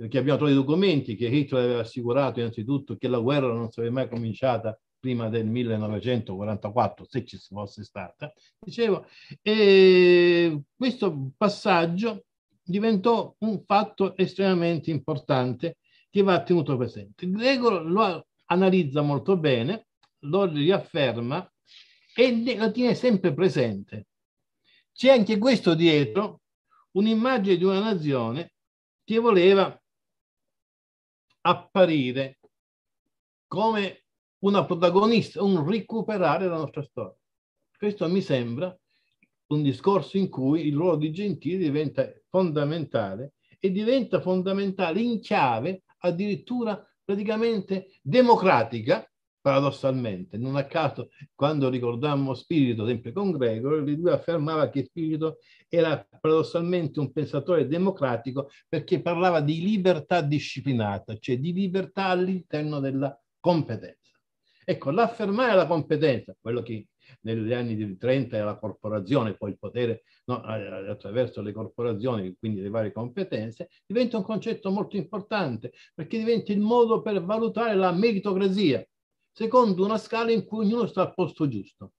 [0.09, 3.95] che abbiamo trovato i documenti che Hitler aveva assicurato innanzitutto che la guerra non sarebbe
[3.95, 9.07] mai cominciata prima del 1944, se ci fosse stata, dicevo,
[9.43, 12.25] e questo passaggio
[12.63, 15.79] diventò un fatto estremamente importante
[16.11, 17.29] che va tenuto presente.
[17.29, 19.89] Gregor lo analizza molto bene,
[20.21, 21.51] lo riafferma
[22.15, 24.09] e lo tiene sempre presente.
[24.93, 26.41] C'è anche questo dietro,
[26.93, 28.55] un'immagine di una nazione
[29.05, 29.81] che voleva
[31.43, 32.39] apparire
[33.47, 34.05] come
[34.41, 37.17] una protagonista, un recuperare la nostra storia.
[37.77, 38.77] Questo mi sembra
[39.49, 45.85] un discorso in cui il ruolo di Gentili diventa fondamentale e diventa fondamentale in chiave
[45.99, 49.09] addirittura praticamente democratica,
[49.41, 50.37] paradossalmente.
[50.37, 57.01] Non a caso, quando ricordammo Spirito, sempre con Gregor, lui affermava che Spirito era paradossalmente
[57.01, 63.97] un pensatore democratico perché parlava di libertà disciplinata, cioè di libertà all'interno della competenza.
[64.65, 66.89] Ecco, l'affermare la competenza, quello che
[67.23, 72.71] negli anni 30 era la corporazione, poi il potere no, attraverso le corporazioni, quindi le
[72.71, 78.87] varie competenze, diventa un concetto molto importante perché diventa il modo per valutare la meritocrazia,
[79.33, 81.93] secondo una scala in cui ognuno sta al posto giusto.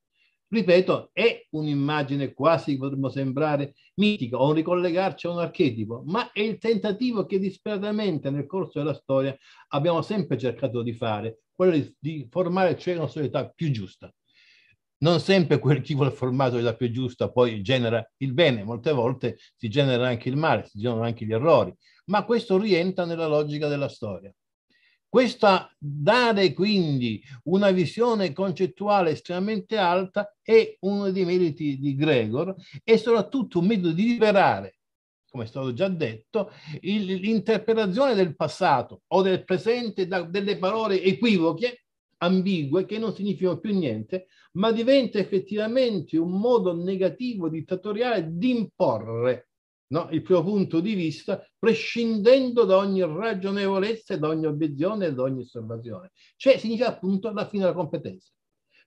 [0.52, 6.58] Ripeto, è un'immagine quasi, potremmo sembrare, mitica o ricollegarci a un archetipo, ma è il
[6.58, 9.38] tentativo che disperatamente nel corso della storia
[9.70, 14.12] abbiamo sempre cercato di fare, quello di formare cioè una società più giusta
[15.00, 18.92] non sempre quel chi vuole formato è la più giusta poi genera il bene, molte
[18.92, 21.74] volte si genera anche il male, si generano anche gli errori,
[22.06, 24.34] ma questo rientra nella logica della storia.
[25.08, 32.98] Questa dare quindi una visione concettuale estremamente alta è uno dei meriti di Gregor e
[32.98, 34.78] soprattutto un metodo di liberare,
[35.28, 41.86] come è stato già detto, l'interpretazione del passato o del presente da delle parole equivoche
[42.20, 49.50] ambigue che non significano più niente, ma diventa effettivamente un modo negativo, dittatoriale di imporre
[49.90, 55.24] no, il proprio punto di vista, prescindendo da ogni ragionevolezza, da ogni obiezione e da
[55.24, 56.12] ogni osservazione.
[56.36, 58.32] Cioè significa appunto la fine della competenza.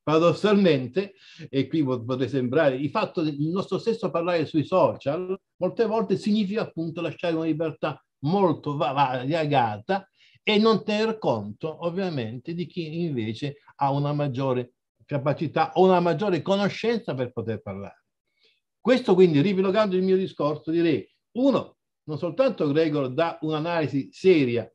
[0.03, 1.15] Paradossalmente,
[1.49, 6.63] e qui potrebbe sembrare, il fatto del nostro stesso parlare sui social, molte volte significa
[6.63, 10.09] appunto lasciare una libertà molto variegata
[10.43, 14.75] e non tener conto ovviamente di chi invece ha una maggiore
[15.05, 18.05] capacità o una maggiore conoscenza per poter parlare.
[18.81, 24.69] Questo quindi, ripilogando il mio discorso, direi, uno, non soltanto Gregor dà un'analisi seria,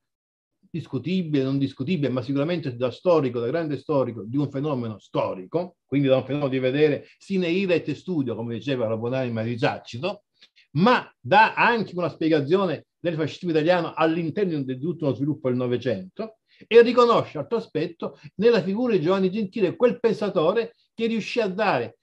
[0.70, 6.08] discutibile, non discutibile, ma sicuramente da storico, da grande storico, di un fenomeno storico, quindi
[6.08, 10.24] da un fenomeno di vedere sine ira et studio, come diceva la buonanima di Giacido,
[10.72, 16.38] ma dà anche una spiegazione del fascismo italiano all'interno di tutto lo sviluppo del Novecento
[16.66, 22.00] e riconosce altro aspetto nella figura di Giovanni Gentile quel pensatore che riuscì a dare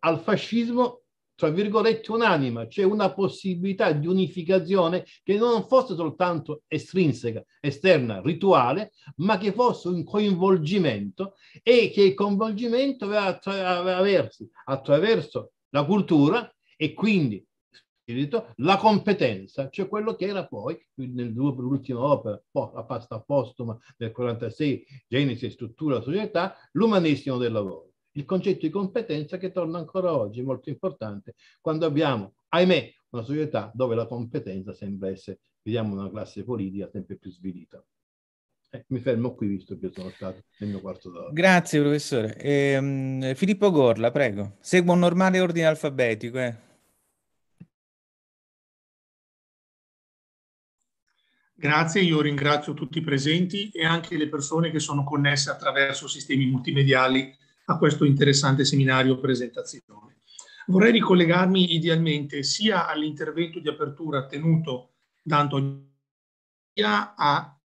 [0.00, 1.02] al fascismo
[1.38, 8.90] tra virgolette un'anima, cioè una possibilità di unificazione che non fosse soltanto estrinseca, esterna, rituale,
[9.18, 16.92] ma che fosse un coinvolgimento e che il coinvolgimento aveva attraverso, attraverso la cultura e
[16.92, 17.46] quindi
[18.08, 24.86] spirito, la competenza, cioè quello che era poi nell'ultima opera, la pasta postuma del 46,
[25.06, 27.92] Genesi e struttura società, l'umanesimo del lavoro.
[28.12, 33.70] Il concetto di competenza che torna ancora oggi molto importante quando abbiamo, ahimè, una società
[33.74, 37.84] dove la competenza sembra essere, vediamo, una classe politica sempre più svilita.
[38.70, 41.30] Eh, mi fermo qui visto che sono stato nel mio quarto d'ora.
[41.30, 42.36] Grazie professore.
[42.36, 44.56] Eh, Filippo Gorla, prego.
[44.60, 46.38] Segua un normale ordine alfabetico.
[46.38, 46.67] Eh.
[51.60, 56.46] Grazie, io ringrazio tutti i presenti e anche le persone che sono connesse attraverso sistemi
[56.46, 60.18] multimediali a questo interessante seminario presentazione.
[60.68, 65.82] Vorrei ricollegarmi idealmente sia all'intervento di apertura tenuto da Antonio
[66.84, 67.60] a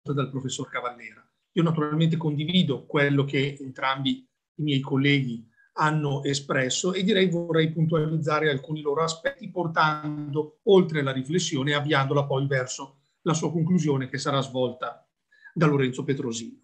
[0.00, 1.28] dal professor Cavallera.
[1.54, 4.24] Io naturalmente condivido quello che entrambi
[4.54, 5.44] i miei colleghi
[5.76, 12.24] hanno espresso e direi vorrei puntualizzare alcuni loro aspetti portando oltre la riflessione e avviandola
[12.24, 15.06] poi verso la sua conclusione che sarà svolta
[15.52, 16.62] da Lorenzo Petrosino.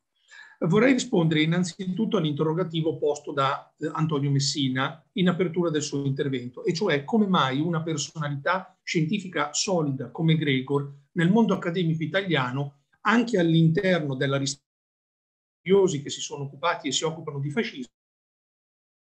[0.63, 6.75] Vorrei rispondere innanzitutto all'interrogativo posto da eh, Antonio Messina in apertura del suo intervento, e
[6.75, 14.15] cioè come mai una personalità scientifica solida come Gregor nel mondo accademico italiano, anche all'interno
[14.15, 17.95] della studiosi che si sono occupati e si occupano di fascismo,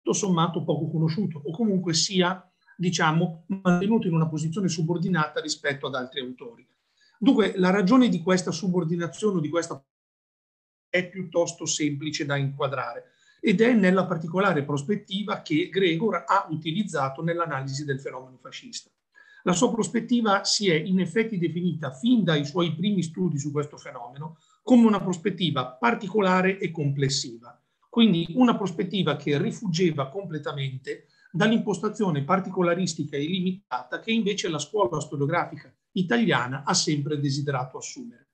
[0.08, 5.94] tutto sommato poco conosciuto o comunque sia, diciamo, mantenuto in una posizione subordinata rispetto ad
[5.94, 6.66] altri autori.
[7.18, 9.84] Dunque, la ragione di questa subordinazione o di questa
[10.88, 17.84] è piuttosto semplice da inquadrare ed è nella particolare prospettiva che Gregor ha utilizzato nell'analisi
[17.84, 18.90] del fenomeno fascista.
[19.42, 23.76] La sua prospettiva si è in effetti definita fin dai suoi primi studi su questo
[23.76, 27.57] fenomeno come una prospettiva particolare e complessiva,
[27.98, 35.74] quindi una prospettiva che rifuggeva completamente dall'impostazione particolaristica e limitata che invece la scuola storiografica
[35.94, 38.28] italiana ha sempre desiderato assumere.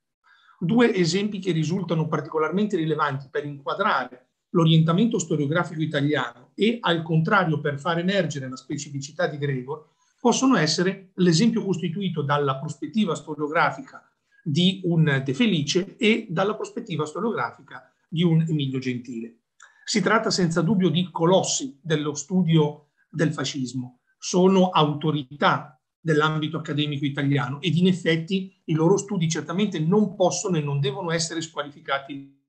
[0.58, 7.78] Due esempi che risultano particolarmente rilevanti per inquadrare l'orientamento storiografico italiano e al contrario per
[7.78, 14.06] far emergere la specificità di Gregor possono essere l'esempio costituito dalla prospettiva storiografica
[14.42, 19.38] di un De Felice e dalla prospettiva storiografica di un Emilio Gentile.
[19.84, 27.60] Si tratta senza dubbio di colossi dello studio del fascismo, sono autorità dell'ambito accademico italiano
[27.60, 32.42] ed in effetti i loro studi certamente non possono e non devono essere squalificati.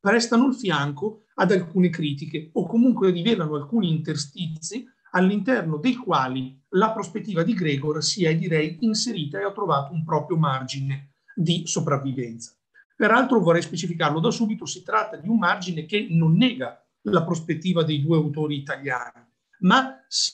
[0.00, 6.92] Prestano il fianco ad alcune critiche o comunque rivelano alcuni interstizi all'interno dei quali la
[6.92, 12.55] prospettiva di Gregor si è direi inserita e ha trovato un proprio margine di sopravvivenza.
[12.96, 17.82] Peraltro vorrei specificarlo da subito, si tratta di un margine che non nega la prospettiva
[17.82, 19.22] dei due autori italiani,
[19.60, 20.32] ma si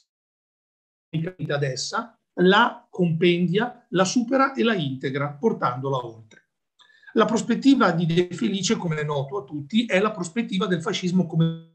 [1.48, 6.50] ad essa, la compendia, la supera e la integra, portandola oltre.
[7.14, 11.26] La prospettiva di De Felice, come è noto a tutti, è la prospettiva del fascismo
[11.26, 11.72] come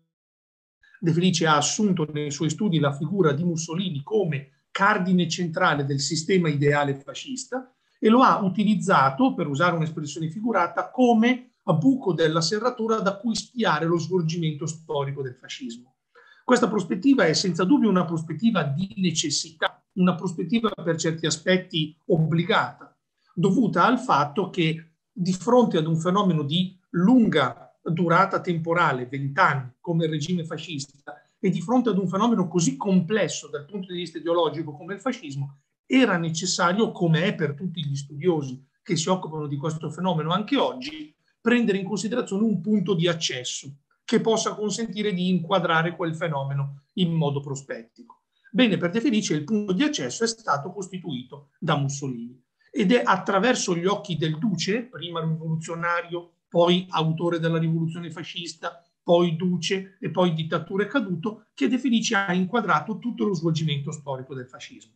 [0.99, 5.99] De Felice ha assunto nei suoi studi la figura di Mussolini come cardine centrale del
[5.99, 12.99] sistema ideale fascista e lo ha utilizzato, per usare un'espressione figurata, come buco della serratura
[12.99, 15.95] da cui spiare lo svolgimento storico del fascismo.
[16.43, 22.97] Questa prospettiva è senza dubbio una prospettiva di necessità, una prospettiva per certi aspetti obbligata,
[23.33, 30.05] dovuta al fatto che di fronte ad un fenomeno di lunga durata temporale, vent'anni, come
[30.05, 34.17] il regime fascista, e di fronte ad un fenomeno così complesso dal punto di vista
[34.17, 39.47] ideologico come il fascismo, era necessario, come è per tutti gli studiosi che si occupano
[39.47, 43.69] di questo fenomeno anche oggi, prendere in considerazione un punto di accesso,
[44.03, 48.23] che possa consentire di inquadrare quel fenomeno in modo prospettico.
[48.51, 53.01] Bene, per De Felice il punto di accesso è stato costituito da Mussolini ed è
[53.03, 60.09] attraverso gli occhi del duce, prima rivoluzionario, poi autore della rivoluzione fascista, poi duce e
[60.11, 64.93] poi dittatura e caduto, che De Felice ha inquadrato tutto lo svolgimento storico del fascismo.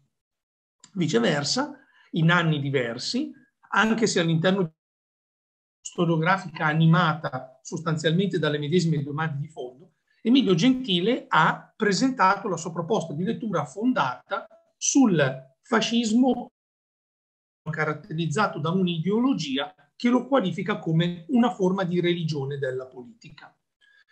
[0.94, 1.78] Viceversa,
[2.12, 3.32] in anni diversi,
[3.70, 4.74] anche se all'interno
[5.82, 13.14] storiografica animata sostanzialmente dalle medesime domande di fondo, Emilio Gentile ha presentato la sua proposta
[13.14, 14.46] di lettura fondata
[14.78, 15.20] sul
[15.62, 16.52] fascismo
[17.70, 23.56] caratterizzato da un'ideologia che lo qualifica come una forma di religione della politica.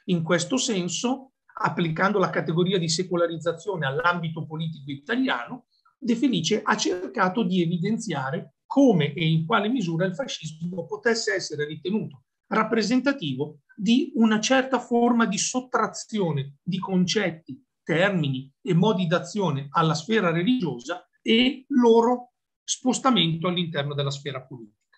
[0.05, 5.65] In questo senso, applicando la categoria di secolarizzazione all'ambito politico italiano,
[6.01, 11.65] De Felice ha cercato di evidenziare come e in quale misura il fascismo potesse essere
[11.65, 19.93] ritenuto rappresentativo di una certa forma di sottrazione di concetti, termini e modi d'azione alla
[19.93, 22.33] sfera religiosa e loro
[22.63, 24.97] spostamento all'interno della sfera politica.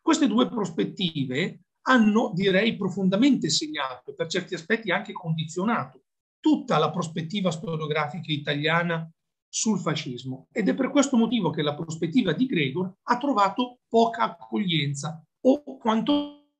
[0.00, 6.02] Queste due prospettive hanno, direi, profondamente segnato per certi aspetti anche condizionato
[6.40, 9.08] tutta la prospettiva storiografica italiana
[9.56, 14.36] sul fascismo ed è per questo motivo che la prospettiva di Gregor ha trovato poca
[14.36, 16.50] accoglienza o quanto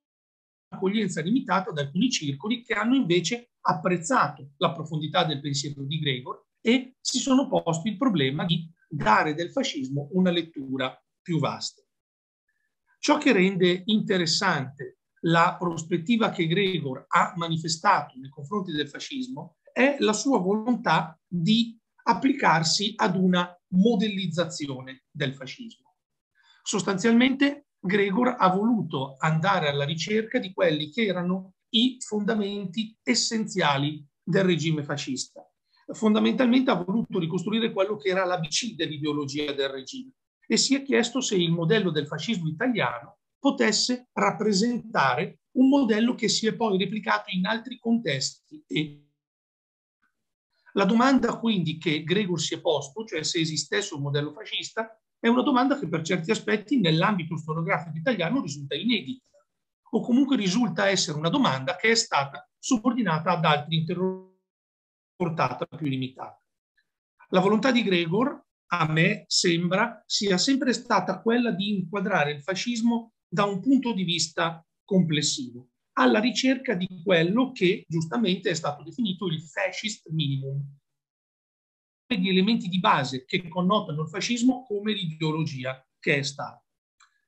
[0.69, 6.47] accoglienza limitata da alcuni circoli che hanno invece apprezzato la profondità del pensiero di Gregor
[6.59, 11.83] e si sono posti il problema di dare del fascismo una lettura più vasta.
[12.97, 19.97] Ciò che rende interessante la prospettiva che Gregor ha manifestato nei confronti del fascismo è
[19.99, 25.95] la sua volontà di applicarsi ad una modellizzazione del fascismo.
[26.63, 34.43] Sostanzialmente Gregor ha voluto andare alla ricerca di quelli che erano i fondamenti essenziali del
[34.43, 35.45] regime fascista.
[35.93, 40.11] Fondamentalmente ha voluto ricostruire quello che era l'ABC dell'ideologia del regime
[40.45, 46.27] e si è chiesto se il modello del fascismo italiano potesse rappresentare un modello che
[46.29, 48.63] si è poi replicato in altri contesti.
[48.67, 49.06] E
[50.77, 55.27] la domanda quindi che Gregor si è posto, cioè se esistesse un modello fascista, è
[55.27, 59.25] una domanda che per certi aspetti nell'ambito storiografico italiano risulta inedita
[59.89, 64.35] o comunque risulta essere una domanda che è stata subordinata ad altri interrogativi
[65.17, 66.39] portata più limitata.
[67.29, 73.13] La volontà di Gregor, a me sembra, sia sempre stata quella di inquadrare il fascismo
[73.27, 75.69] da un punto di vista complessivo,
[75.99, 80.63] alla ricerca di quello che giustamente è stato definito il fascist minimum,
[82.07, 86.63] di elementi di base che connotano il fascismo come l'ideologia che è stata.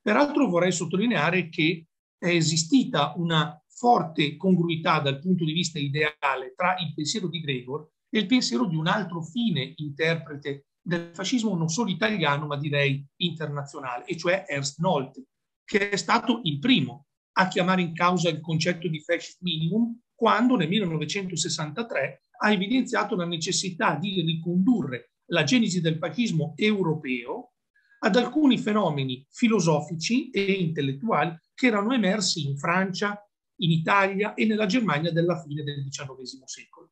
[0.01, 6.77] Peraltro vorrei sottolineare che è esistita una forte congruità dal punto di vista ideale tra
[6.79, 11.69] il pensiero di Gregor e il pensiero di un altro fine interprete del fascismo non
[11.69, 15.25] solo italiano ma direi internazionale, e cioè Ernst Nolte,
[15.65, 17.08] che è stato il primo
[17.39, 23.25] a chiamare in causa il concetto di fascist minimum quando nel 1963 ha evidenziato la
[23.25, 27.53] necessità di ricondurre la genesi del fascismo europeo
[27.99, 33.17] ad alcuni fenomeni filosofici e intellettuali che erano emersi in Francia,
[33.61, 36.91] in Italia e nella Germania della fine del XIX secolo.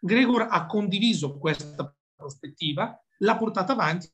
[0.00, 4.08] Gregor ha condiviso questa prospettiva, l'ha portata avanti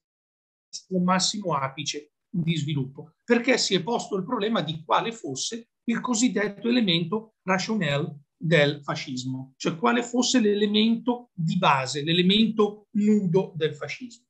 [0.91, 6.01] al massimo apice di sviluppo, perché si è posto il problema di quale fosse il
[6.01, 14.27] cosiddetto elemento rationnel del fascismo, cioè quale fosse l'elemento di base, l'elemento nudo del fascismo.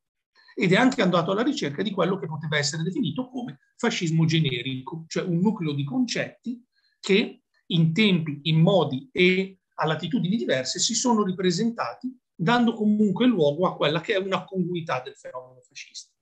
[0.57, 5.05] Ed è anche andato alla ricerca di quello che poteva essere definito come fascismo generico,
[5.09, 6.65] cioè un nucleo di concetti
[7.01, 13.67] che in tempi, in modi e a latitudini diverse si sono ripresentati, dando comunque luogo
[13.67, 16.14] a quella che è una congruità del fenomeno fascista.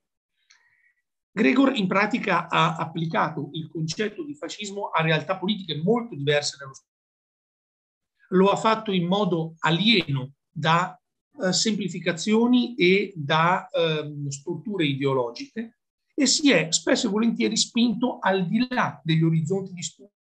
[1.35, 6.74] Gregor in pratica ha applicato il concetto di fascismo a realtà politiche molto diverse nello
[6.74, 6.91] stesso.
[8.30, 10.99] Lo ha fatto in modo alieno da
[11.41, 15.78] eh, semplificazioni e da eh, strutture ideologiche
[16.14, 20.12] e si è spesso e volentieri spinto al di là degli orizzonti di studio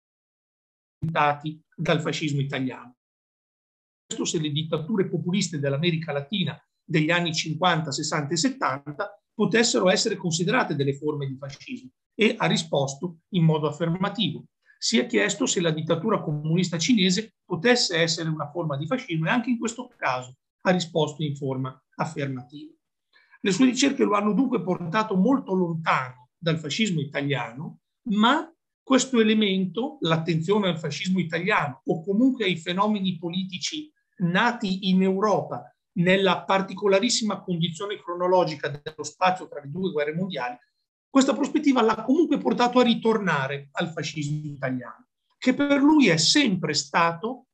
[0.97, 2.95] dal fascismo italiano.
[4.05, 10.18] Questo se le dittature populiste dell'America Latina degli anni 50, 60 e 70 potessero essere
[10.18, 14.46] considerate delle forme di fascismo e ha risposto in modo affermativo.
[14.78, 19.32] Si è chiesto se la dittatura comunista cinese potesse essere una forma di fascismo e
[19.32, 22.72] anche in questo caso ha risposto in forma affermativa.
[23.42, 27.80] Le sue ricerche lo hanno dunque portato molto lontano dal fascismo italiano,
[28.10, 28.48] ma
[28.84, 36.44] questo elemento, l'attenzione al fascismo italiano o comunque ai fenomeni politici nati in Europa nella
[36.44, 40.58] particolarissima condizione cronologica dello spazio tra le due guerre mondiali,
[41.10, 46.74] questa prospettiva l'ha comunque portato a ritornare al fascismo italiano, che per lui è sempre
[46.74, 47.48] stato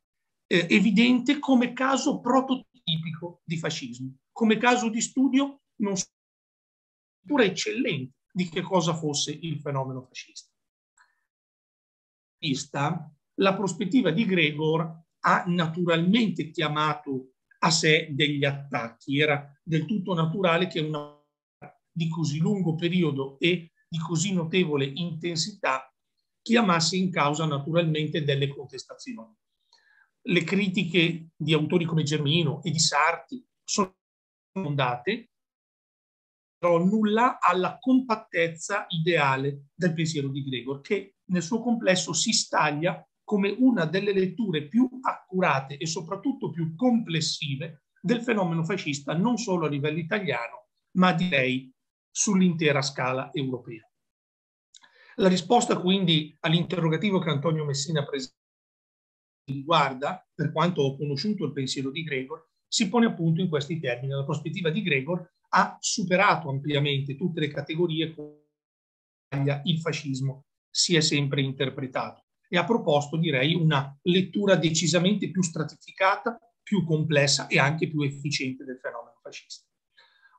[0.45, 5.95] eh, evidente come caso prototipico di fascismo, come caso di studio non
[7.25, 10.51] pure eccellente di che cosa fosse il fenomeno fascista.
[13.39, 19.19] La prospettiva di Gregor ha naturalmente chiamato a sé degli attacchi.
[19.19, 21.15] Era del tutto naturale che una
[21.91, 25.91] di così lungo periodo e di così notevole intensità
[26.41, 29.35] chiamasse in causa naturalmente delle contestazioni.
[30.27, 33.95] Le critiche di autori come Germino e di Sarti sono
[34.51, 35.31] fondate,
[36.57, 43.05] però nulla alla compattezza ideale del pensiero di Gregor, che nel suo complesso si staglia
[43.27, 49.65] come una delle letture più accurate e soprattutto più complessive del fenomeno fascista, non solo
[49.65, 51.69] a livello italiano, ma direi
[52.09, 53.85] sull'intera scala europea.
[55.15, 58.37] La risposta quindi all'interrogativo che Antonio Messina presenta
[59.51, 64.13] riguarda, per quanto ho conosciuto il pensiero di Gregor, si pone appunto in questi termini.
[64.13, 68.15] La prospettiva di Gregor ha superato ampiamente tutte le categorie
[69.63, 76.39] il fascismo si è sempre interpretato e ha proposto, direi, una lettura decisamente più stratificata,
[76.61, 79.65] più complessa e anche più efficiente del fenomeno fascista.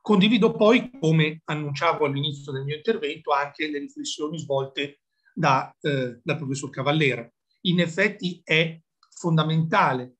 [0.01, 5.01] Condivido poi, come annunciavo all'inizio del mio intervento, anche le riflessioni svolte
[5.33, 7.29] da, eh, dal professor Cavallera.
[7.61, 8.79] In effetti è
[9.09, 10.15] fondamentale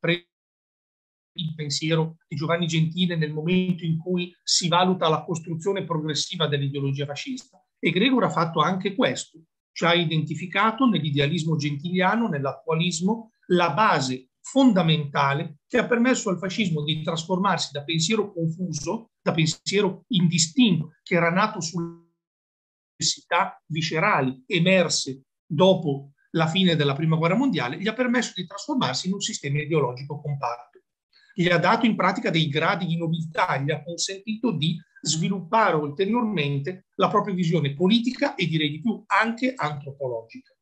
[1.34, 7.06] il pensiero di Giovanni Gentile nel momento in cui si valuta la costruzione progressiva dell'ideologia
[7.06, 7.64] fascista.
[7.80, 9.40] E Gregor ha fatto anche questo,
[9.80, 17.02] ci ha identificato nell'idealismo gentiliano, nell'attualismo, la base fondamentale che ha permesso al fascismo di
[17.02, 22.10] trasformarsi da pensiero confuso, da pensiero indistinto, che era nato sulle
[22.98, 29.08] necessità viscerali emerse dopo la fine della Prima Guerra Mondiale, gli ha permesso di trasformarsi
[29.08, 30.82] in un sistema ideologico compatto.
[31.34, 36.88] Gli ha dato in pratica dei gradi di nobiltà, gli ha consentito di sviluppare ulteriormente
[36.96, 40.54] la propria visione politica e direi di più anche antropologica.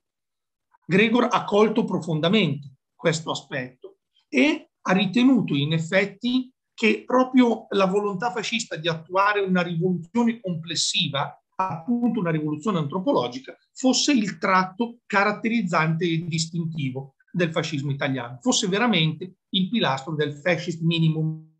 [0.85, 3.97] Gregor ha colto profondamente questo aspetto
[4.29, 11.43] e ha ritenuto in effetti che proprio la volontà fascista di attuare una rivoluzione complessiva,
[11.55, 19.37] appunto una rivoluzione antropologica, fosse il tratto caratterizzante e distintivo del fascismo italiano, fosse veramente
[19.49, 21.55] il pilastro del fascist minimum.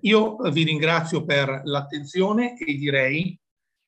[0.00, 3.38] Io vi ringrazio per l'attenzione e direi,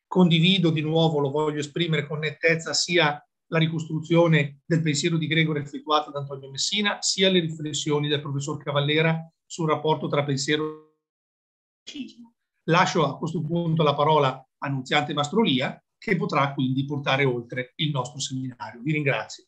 [0.06, 5.60] condivido di nuovo, lo voglio esprimere con nettezza, sia la ricostruzione del pensiero di Gregore
[5.60, 11.90] effettuata da Antonio Messina, sia le riflessioni del professor Cavallera sul rapporto tra pensiero e
[11.90, 12.34] fascismo.
[12.64, 17.90] Lascio a questo punto la parola a Nunziante Mastrolia, che potrà quindi portare oltre il
[17.90, 18.82] nostro seminario.
[18.82, 19.47] Vi ringrazio.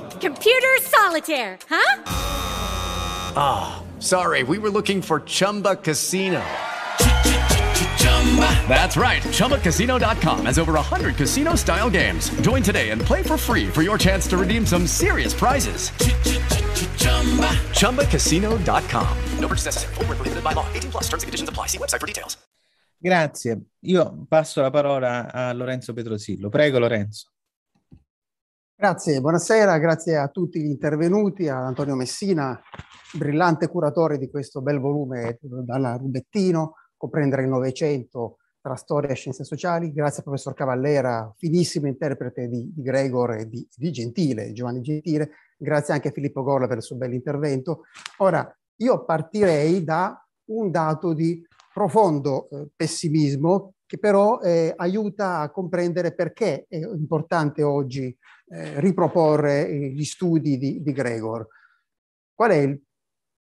[0.21, 2.03] Computer solitaire, huh?
[3.35, 4.43] Ah, oh, sorry.
[4.43, 6.39] We were looking for Chumba Casino.
[8.69, 9.23] That's right.
[9.23, 12.29] ChumbaCasino.com has over 100 casino style games.
[12.41, 15.89] Join today and play for free for your chance to redeem some serious prizes.
[17.79, 19.17] ChumbaCasino.com.
[19.39, 19.95] No purchase necessary.
[19.95, 20.65] Full prohibited by law.
[20.73, 21.65] 18 plus terms and conditions apply.
[21.67, 22.37] See website for details.
[23.03, 23.59] Grazie.
[23.85, 26.49] Io passo la parola a Lorenzo Petrosillo.
[26.49, 27.31] Prego, Lorenzo.
[28.81, 32.59] Grazie, buonasera, grazie a tutti gli intervenuti, ad Antonio Messina,
[33.15, 39.43] brillante curatore di questo bel volume dalla Rubettino, comprendere il Novecento tra storia e scienze
[39.43, 44.81] sociali, grazie al professor Cavallera, finissimo interprete di, di Gregor e di, di, Gentile, Giovanni
[44.81, 45.29] Gentile,
[45.59, 47.83] grazie anche a Filippo Gorla per il suo bell'intervento.
[48.17, 51.39] Ora, io partirei da un dato di
[51.71, 58.17] profondo eh, pessimismo che però eh, aiuta a comprendere perché è importante oggi
[58.51, 61.47] eh, riproporre gli studi di, di, Gregor.
[62.33, 62.81] Qual è il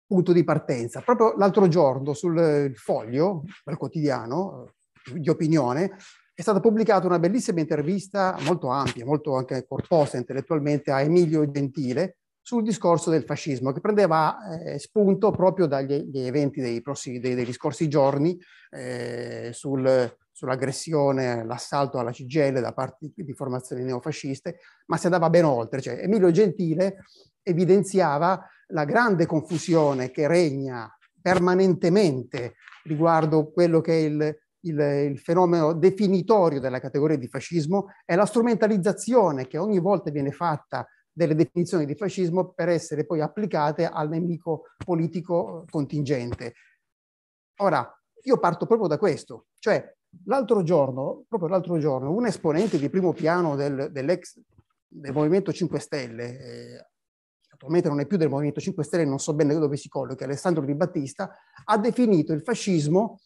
[0.06, 1.02] punto di partenza?
[1.02, 4.74] Proprio l'altro giorno sul foglio, del quotidiano
[5.14, 5.98] eh, di opinione,
[6.34, 12.18] è stata pubblicata una bellissima intervista molto ampia, molto anche corposa intellettualmente a Emilio Gentile
[12.42, 17.54] sul discorso del fascismo, che prendeva eh, spunto proprio dagli eventi dei prossi, dei, degli
[17.54, 18.38] scorsi giorni
[18.72, 24.58] eh, sul, sull'aggressione, l'assalto alla CGL da parte di formazioni neofasciste,
[24.88, 25.80] ma si andava ben oltre.
[25.80, 27.06] Cioè, Emilio Gentile
[27.42, 34.80] evidenziava la grande confusione che regna permanentemente riguardo quello che è il, il,
[35.12, 40.86] il, fenomeno definitorio della categoria di fascismo e la strumentalizzazione che ogni volta viene fatta
[41.14, 46.56] delle definizioni di fascismo per essere poi applicate al nemico politico contingente.
[47.60, 47.90] Ora,
[48.24, 49.95] io parto proprio da questo, cioè
[50.26, 54.40] L'altro giorno, proprio l'altro giorno, un esponente di primo piano del, dell'ex
[54.88, 56.88] del Movimento 5 Stelle, eh,
[57.50, 60.64] attualmente non è più del Movimento 5 Stelle, non so bene dove si collochi, Alessandro
[60.64, 61.32] Di Battista,
[61.64, 63.20] ha definito il fascismo,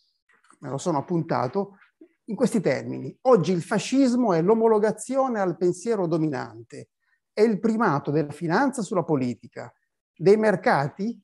[0.60, 1.78] me lo sono appuntato,
[2.26, 3.16] in questi termini.
[3.24, 6.90] Oggi il fascismo è l'omologazione al pensiero dominante,
[7.34, 9.72] è il primato della finanza sulla politica,
[10.16, 11.20] dei mercati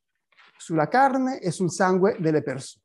[0.57, 2.80] sulla carne e sul sangue delle, perso-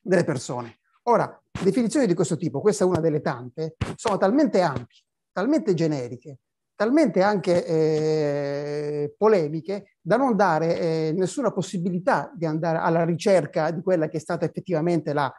[0.00, 0.78] delle persone.
[1.04, 5.02] Ora, definizioni di questo tipo, questa è una delle tante, sono talmente ampie,
[5.32, 6.38] talmente generiche,
[6.74, 13.82] talmente anche eh, polemiche da non dare eh, nessuna possibilità di andare alla ricerca di
[13.82, 15.32] quella che è stata effettivamente la,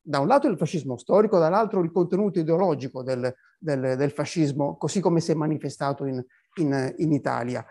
[0.00, 5.00] da un lato il fascismo storico, dall'altro il contenuto ideologico del, del, del fascismo, così
[5.00, 6.22] come si è manifestato in,
[6.56, 7.64] in, in Italia.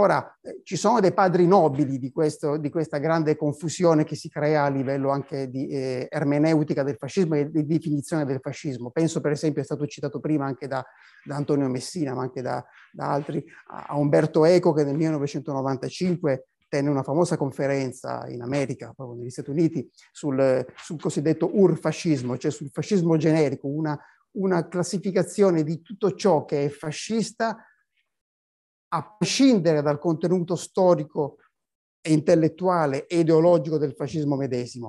[0.00, 4.30] Ora, eh, ci sono dei padri nobili di, questo, di, questa grande confusione che si
[4.30, 8.90] crea a livello anche di eh, ermeneutica del fascismo e di definizione del fascismo.
[8.90, 10.82] Penso per esempio, è stato citato prima anche da,
[11.22, 16.88] da Antonio Messina, ma anche da, da altri, a Umberto Eco che nel 1995 tenne
[16.88, 22.70] una famosa conferenza in America, proprio negli Stati Uniti, sul, sul cosiddetto urfascismo, cioè sul
[22.70, 23.98] fascismo generico, una,
[24.38, 27.58] una classificazione di tutto ciò che è fascista
[28.92, 31.36] a prescindere dal contenuto storico
[32.00, 34.88] e intellettuale e ideologico del fascismo medesimo.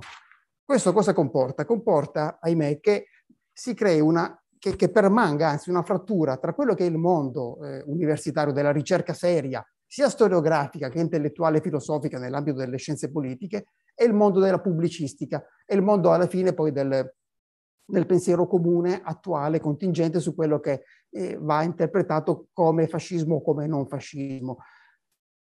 [0.63, 1.65] Questo cosa comporta?
[1.65, 3.07] Comporta, ahimè, che
[3.51, 7.63] si crei una, che, che permanga anzi una frattura tra quello che è il mondo
[7.63, 13.65] eh, universitario della ricerca seria, sia storiografica che intellettuale e filosofica nell'ambito delle scienze politiche,
[13.93, 17.13] e il mondo della pubblicistica, e il mondo alla fine poi del,
[17.91, 23.67] del pensiero comune, attuale, contingente su quello che eh, va interpretato come fascismo o come
[23.67, 24.59] non fascismo.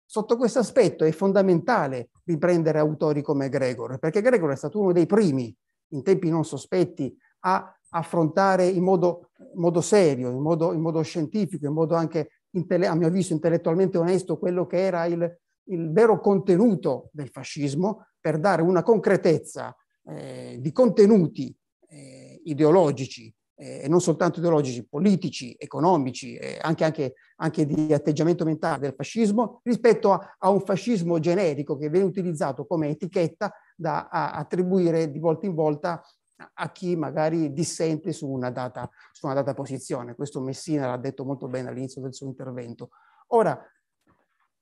[0.06, 5.06] Sotto questo aspetto è fondamentale riprendere autori come Gregor, perché Gregor è stato uno dei
[5.06, 5.56] primi,
[5.90, 11.66] in tempi non sospetti, a affrontare in modo, modo serio, in modo, in modo, scientifico,
[11.66, 17.10] in modo anche, a mio avviso, intellettualmente onesto, quello che era il, il vero contenuto
[17.12, 19.76] del fascismo, per dare una concretezza
[20.06, 21.56] eh, di contenuti
[22.46, 28.80] ideologici eh, e non soltanto ideologici, politici, economici, eh, anche, anche, anche, di atteggiamento mentale
[28.80, 35.12] del fascismo, rispetto a, a, un fascismo generico che viene utilizzato come etichetta da attribuire
[35.12, 36.04] di volta in volta
[36.54, 40.16] a chi magari dissente su una data, su una data posizione.
[40.16, 42.90] Questo Messina l'ha detto molto bene all'inizio del suo intervento.
[43.28, 43.64] Ora,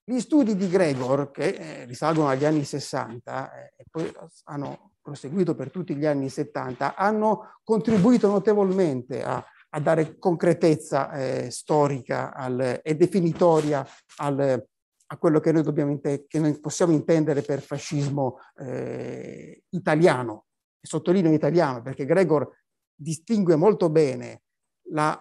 [0.03, 4.11] gli studi di Gregor, che eh, risalgono agli anni 60 eh, e poi
[4.45, 11.49] hanno proseguito per tutti gli anni 70, hanno contribuito notevolmente a, a dare concretezza eh,
[11.49, 13.85] storica al, e definitoria
[14.17, 14.63] al,
[15.07, 20.45] a quello che noi, dobbiamo, che noi possiamo intendere per fascismo eh, italiano.
[20.81, 22.49] Sottolineo italiano perché Gregor
[22.95, 24.43] distingue molto bene
[24.91, 25.19] la,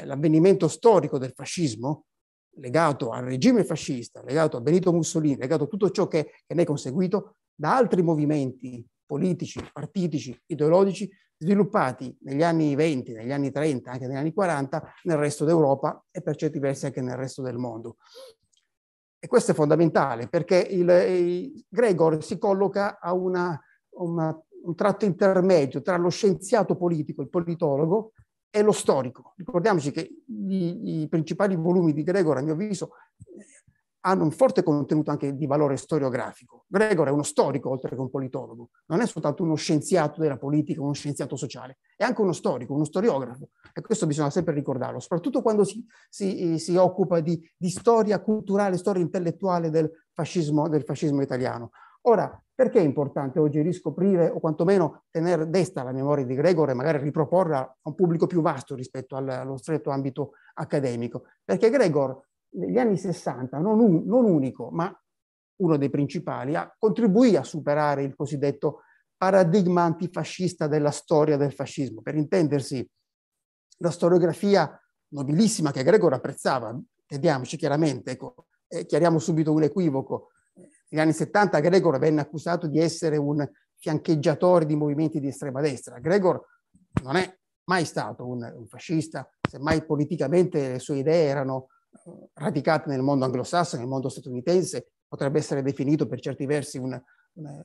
[0.00, 2.04] eh, l'avvenimento storico del fascismo
[2.58, 6.62] legato al regime fascista, legato a Benito Mussolini, legato a tutto ciò che, che ne
[6.62, 13.90] è conseguito da altri movimenti politici, partitici, ideologici sviluppati negli anni 20, negli anni 30,
[13.90, 17.56] anche negli anni 40 nel resto d'Europa e per certi versi anche nel resto del
[17.56, 17.96] mondo.
[19.18, 23.58] E questo è fondamentale perché il, il Gregor si colloca a una,
[23.94, 28.12] una, un tratto intermedio tra lo scienziato politico, il politologo,
[28.50, 29.34] e lo storico.
[29.36, 32.90] Ricordiamoci che i, i principali volumi di Gregor, a mio avviso,
[34.08, 36.64] hanno un forte contenuto anche di valore storiografico.
[36.66, 40.80] Gregor è uno storico oltre che un politologo, non è soltanto uno scienziato della politica,
[40.80, 45.42] uno scienziato sociale, è anche uno storico, uno storiografo e questo bisogna sempre ricordarlo, soprattutto
[45.42, 51.20] quando si, si, si occupa di, di, storia culturale, storia intellettuale del fascismo, del fascismo
[51.20, 51.70] italiano.
[52.02, 56.74] Ora, perché è importante oggi riscoprire o quantomeno tenere desta la memoria di Gregor e
[56.74, 61.24] magari riproporla a un pubblico più vasto rispetto allo stretto ambito accademico?
[61.44, 64.92] Perché Gregor negli anni 60, non, un, non unico, ma
[65.56, 68.82] uno dei principali, a, contribuì a superare il cosiddetto
[69.16, 72.00] paradigma antifascista della storia del fascismo.
[72.02, 72.88] Per intendersi,
[73.78, 76.78] la storiografia nobilissima che Gregor apprezzava,
[77.08, 80.30] vediamoci chiaramente, ecco, eh, chiariamo subito un equivoco.
[80.90, 83.46] Negli anni 70 Gregor venne accusato di essere un
[83.76, 85.98] fiancheggiatore di movimenti di estrema destra.
[85.98, 86.44] Gregor
[87.02, 91.68] non è mai stato un, un fascista, semmai politicamente le sue idee erano
[92.34, 97.00] radicate nel mondo anglosassone, nel mondo statunitense, potrebbe essere definito per certi versi un,
[97.34, 97.64] un,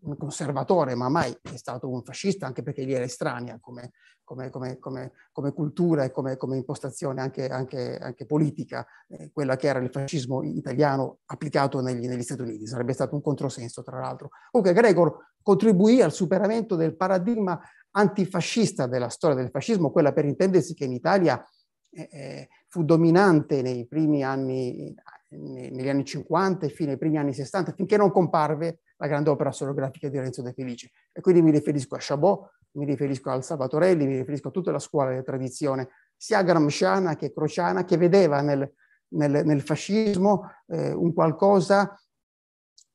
[0.00, 3.92] un, conservatore, ma mai è stato un fascista, anche perché gli era estranea come,
[4.22, 9.80] come, come, come cultura e come, impostazione anche, anche, anche politica, eh, quella che era
[9.80, 12.66] il fascismo italiano applicato negli, negli, Stati Uniti.
[12.66, 14.30] Sarebbe stato un controsenso, tra l'altro.
[14.50, 17.58] Comunque Gregor contribuì al superamento del paradigma
[17.90, 21.42] antifascista della storia del fascismo, quella per intendersi che in Italia
[21.90, 24.94] eh, eh fu dominante nei primi anni,
[25.30, 29.50] negli anni 50 e fino ai primi anni 60, finché non comparve la grande opera
[29.50, 30.90] storiografica di Renzo De Felice.
[31.12, 34.78] E quindi mi riferisco a Chabot, mi riferisco al Salvatorelli, mi riferisco a tutta la
[34.78, 38.70] scuola della tradizione, sia gramsciana che crociana, che vedeva nel,
[39.08, 41.98] nel, nel fascismo eh, un qualcosa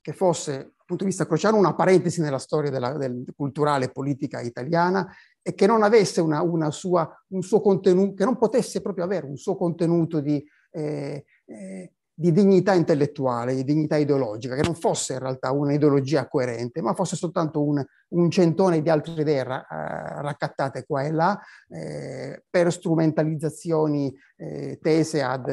[0.01, 4.41] che fosse, punto di vista crociano, una parentesi nella storia della, del, culturale e politica
[4.41, 5.07] italiana
[5.41, 9.25] e che non avesse una, una sua, un suo contenuto, che non potesse proprio avere
[9.25, 15.14] un suo contenuto di, eh, eh, di dignità intellettuale, di dignità ideologica, che non fosse
[15.14, 20.22] in realtà un'ideologia coerente, ma fosse soltanto un, un centone di altre idee ra, eh,
[20.22, 21.39] raccattate qua e là
[21.70, 25.49] eh, per strumentalizzazioni eh, tese ad,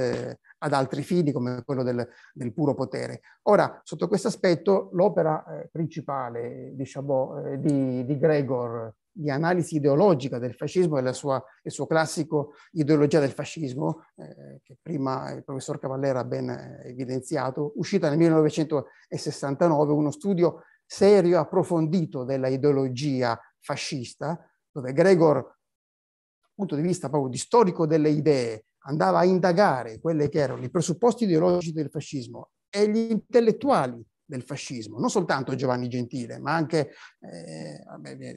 [0.58, 3.20] ad, altri fini come quello del, del, puro potere.
[3.44, 10.38] Ora, sotto questo aspetto, l'opera eh, principale di Chabot, di, di Gregor, di analisi ideologica
[10.38, 15.44] del fascismo e la sua, il suo classico ideologia del fascismo, eh, che prima il
[15.44, 23.38] professor Cavallera ha ben evidenziato, uscita nel 1969, uno studio serio e approfondito della ideologia
[23.58, 24.38] fascista,
[24.70, 30.28] dove Gregor, dal punto di vista proprio di storico delle idee, andava a indagare quelli
[30.28, 35.88] che erano i presupposti ideologici del fascismo e gli intellettuali del fascismo, non soltanto Giovanni
[35.88, 37.82] Gentile, ma anche eh,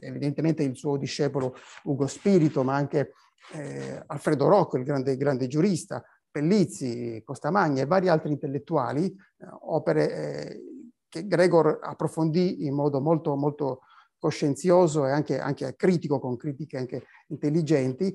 [0.02, 3.14] evidentemente il suo discepolo Ugo Spirito, ma anche
[3.54, 10.12] eh, Alfredo Rocco, il grande, grande, giurista, Pellizzi, Costamagna e vari altri intellettuali, eh, opere
[10.12, 10.62] eh,
[11.08, 13.82] che Gregor approfondì in modo molto, molto
[14.18, 18.12] coscienzioso e anche, anche critico, con critiche anche intelligenti,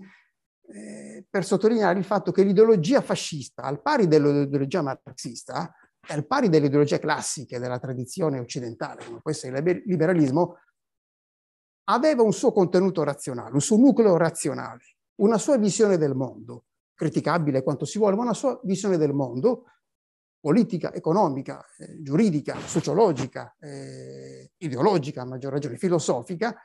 [0.70, 5.72] eh, per sottolineare il fatto che l'ideologia fascista, al pari dell'ideologia marxista,
[6.09, 10.59] al pari delle ideologie classiche della tradizione occidentale, come può essere il liberalismo,
[11.85, 17.63] aveva un suo contenuto razionale, un suo nucleo razionale, una sua visione del mondo, criticabile
[17.63, 19.65] quanto si vuole, ma una sua visione del mondo,
[20.41, 26.57] politica, economica, eh, giuridica, sociologica, eh, ideologica, a maggior ragione filosofica,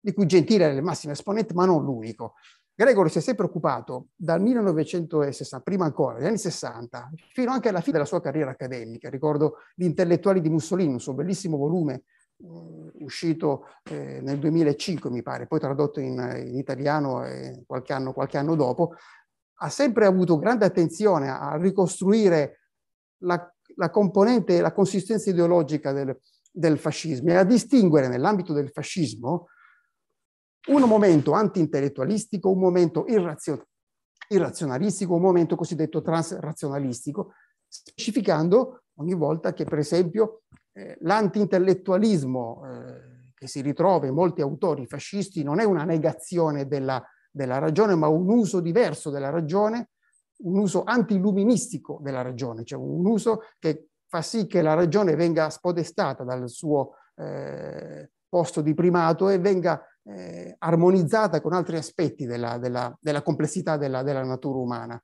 [0.00, 2.34] di cui Gentile è il massimo esponente, ma non l'unico.
[2.78, 7.80] Gregor si è sempre occupato dal 1960, prima ancora, negli anni 60, fino anche alla
[7.80, 9.10] fine della sua carriera accademica.
[9.10, 12.04] Ricordo Gli intellettuali di Mussolini, un suo bellissimo volume
[12.36, 18.12] uh, uscito eh, nel 2005, mi pare, poi tradotto in, in italiano eh, qualche, anno,
[18.12, 18.92] qualche anno dopo.
[19.54, 22.60] Ha sempre avuto grande attenzione a ricostruire
[23.22, 26.16] la, la componente, la consistenza ideologica del,
[26.48, 29.48] del fascismo e a distinguere nell'ambito del fascismo
[30.68, 33.66] un momento anti-intellettualistico, un momento irrazio-
[34.28, 37.32] irrazionalistico, un momento cosiddetto transrazionalistico,
[37.66, 40.42] specificando ogni volta che, per esempio,
[40.72, 47.02] eh, l'anti-intellettualismo eh, che si ritrova in molti autori fascisti non è una negazione della,
[47.30, 49.90] della ragione, ma un uso diverso della ragione,
[50.42, 55.50] un uso anti-illuministico della ragione, cioè un uso che fa sì che la ragione venga
[55.50, 62.58] spodestata dal suo eh, posto di primato e venga eh, armonizzata con altri aspetti della,
[62.58, 65.02] della, della complessità della, della, natura umana.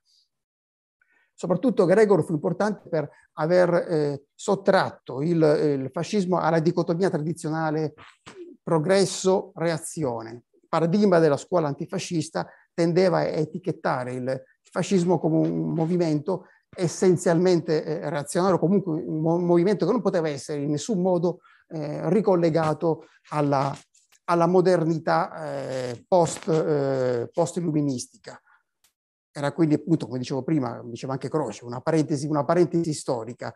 [1.33, 5.41] Soprattutto Gregor fu importante per aver eh, sottratto il,
[5.81, 7.93] il fascismo alla dicotomia tradizionale
[8.63, 10.43] progresso-reazione.
[10.61, 16.47] Il paradigma della scuola antifascista tendeva a etichettare il fascismo come un movimento
[16.77, 22.09] essenzialmente eh, reazionario, comunque un, un, movimento che non poteva essere in nessun modo eh,
[22.09, 23.73] ricollegato alla,
[24.25, 28.39] alla modernità eh, post, eh, post-illuministica.
[29.31, 33.53] Era quindi appunto, come dicevo prima, diceva anche Croce, una parentesi, una parentesi storica.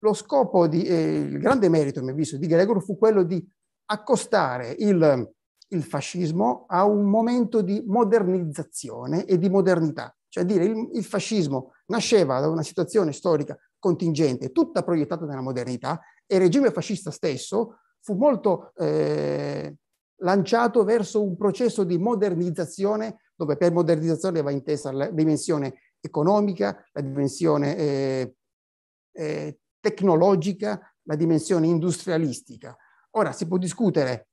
[0.00, 3.42] Lo scopo, di, eh, il grande merito, a mio avviso, di Gregor fu quello di
[3.86, 5.32] accostare il,
[5.68, 10.14] il fascismo a un momento di modernizzazione e di modernità.
[10.28, 16.00] Cioè dire, il, il fascismo nasceva da una situazione storica contingente, tutta proiettata nella modernità,
[16.26, 19.74] e il regime fascista stesso fu molto eh,
[20.16, 27.00] lanciato verso un processo di modernizzazione, dove per modernizzazione va intesa la dimensione economica, la
[27.00, 28.36] dimensione eh,
[29.12, 32.76] eh, tecnologica, la dimensione industrialistica.
[33.12, 34.28] Ora si può discutere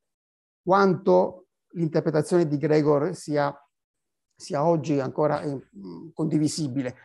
[0.61, 3.55] quanto l'interpretazione di Gregor sia,
[4.35, 5.69] sia oggi ancora eh,
[6.13, 6.95] condivisibile.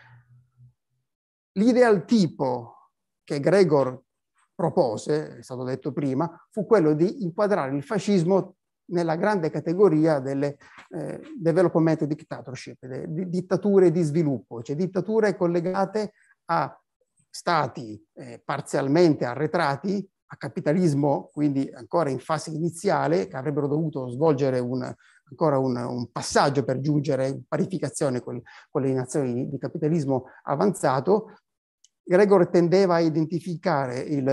[1.52, 2.90] L'ideal tipo
[3.22, 4.02] che Gregor
[4.56, 10.56] propose, è stato detto prima, fu quello di inquadrare il fascismo nella grande categoria delle
[10.90, 16.12] eh, development dictatorship, di dittature di sviluppo, cioè dittature collegate
[16.46, 16.80] a
[17.28, 24.58] stati eh, parzialmente arretrati, a capitalismo quindi ancora in fase iniziale, che avrebbero dovuto svolgere
[24.58, 28.40] un, ancora un, un, passaggio per giungere in parificazione con,
[28.70, 31.38] con le nazioni di capitalismo avanzato,
[32.08, 34.28] Gregor tendeva a identificare il,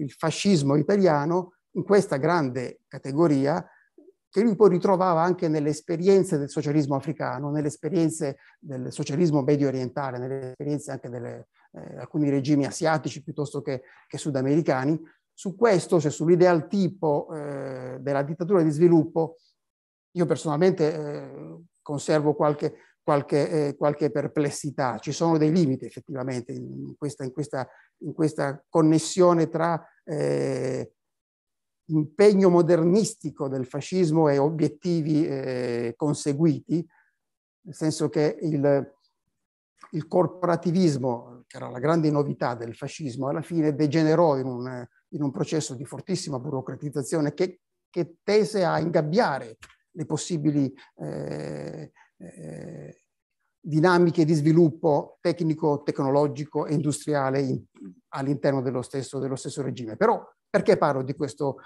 [0.00, 3.64] il fascismo italiano in questa grande categoria
[4.28, 9.68] che lui poi ritrovava anche nelle esperienze del socialismo africano, nelle esperienze del socialismo medio
[9.68, 11.44] orientale, nelle esperienze anche di eh,
[11.98, 15.00] alcuni regimi asiatici piuttosto che, che sudamericani.
[15.32, 19.36] Su questo, cioè sull'ideal tipo eh, della dittatura di sviluppo,
[20.16, 22.74] io personalmente eh, conservo qualche,
[23.04, 24.98] qualche, eh, qualche, perplessità.
[24.98, 30.92] Ci sono dei limiti effettivamente in questa, in questa, in questa connessione tra eh,
[31.86, 36.84] impegno modernistico del fascismo e obiettivi eh, conseguiti,
[37.66, 38.92] nel senso che il,
[39.92, 45.22] il, corporativismo, che era la grande novità del fascismo, alla fine degenerò in un, in
[45.22, 47.60] un processo di fortissima burocratizzazione che
[47.94, 49.58] che tese a ingabbiare
[49.92, 52.83] le possibili eh, eh,
[53.66, 57.62] dinamiche di sviluppo tecnico, tecnologico e industriale in,
[58.08, 59.96] all'interno dello stesso, dello stesso regime.
[59.96, 61.56] Però perché parlo di questo,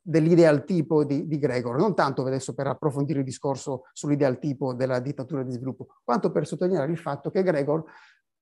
[0.00, 1.76] dell'ideal tipo di, di, Gregor?
[1.76, 6.46] Non tanto adesso per approfondire il discorso sull'ideal tipo della dittatura di sviluppo, quanto per
[6.46, 7.84] sottolineare il fatto che Gregor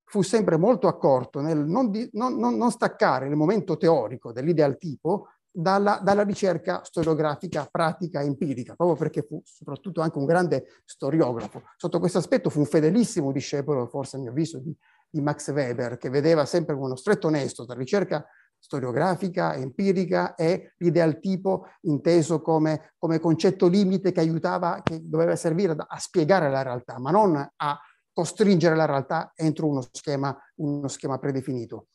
[0.05, 4.77] fu sempre molto accorto nel non, di, non, non, non staccare il momento teorico dell'ideal
[4.79, 10.67] tipo dalla, dalla, ricerca storiografica pratica e empirica, proprio perché fu soprattutto anche un grande
[10.85, 11.63] storiografo.
[11.77, 14.77] Sotto questo aspetto fu un fedelissimo discepolo, forse a mio avviso, di,
[15.09, 18.27] di Max Weber, che vedeva sempre uno stretto onesto tra ricerca
[18.59, 25.73] storiografica, empirica e l'ideal tipo inteso come, come, concetto limite che aiutava, che doveva servire
[25.73, 27.81] a, a spiegare la realtà, ma non a
[28.13, 31.89] costringere la realtà entro uno schema, uno schema predefinito.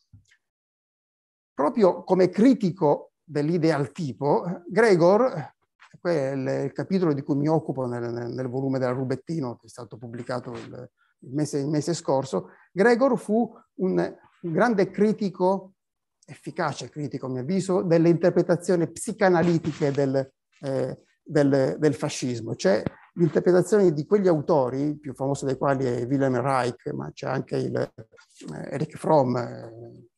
[1.54, 5.54] Proprio come critico dell'ideal tipo, Gregor,
[6.02, 9.96] è il, capitolo di cui mi occupo nel, nel, volume della Rubettino, che è stato
[9.96, 15.72] pubblicato il, il, mese, il mese, scorso, Gregor fu un, grande critico
[16.24, 22.82] efficace critico, a mio avviso, delle interpretazioni psicanalitiche del, eh, del, del fascismo, cioè
[23.14, 27.56] l'interpretazione di quegli autori, il più famoso dei quali è Wilhelm Reich, ma c'è anche
[27.56, 30.08] il, eh, Eric Fromm, eh,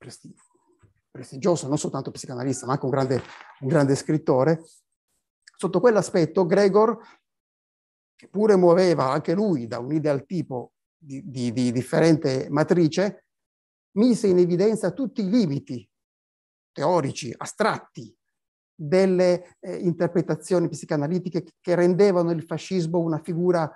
[1.15, 3.23] prestigioso, non soltanto psicanalista, ma anche un grande,
[3.61, 4.65] un grande scrittore.
[5.57, 6.99] Sotto quell'aspetto, Gregor,
[8.17, 13.27] che pure muoveva anche lui da un ideal tipo di, di, di differente matrice,
[13.93, 15.89] mise in evidenza tutti i limiti
[16.73, 18.13] teorici, astratti,
[18.75, 23.73] delle eh, interpretazioni psicanalitiche che rendevano il fascismo una figura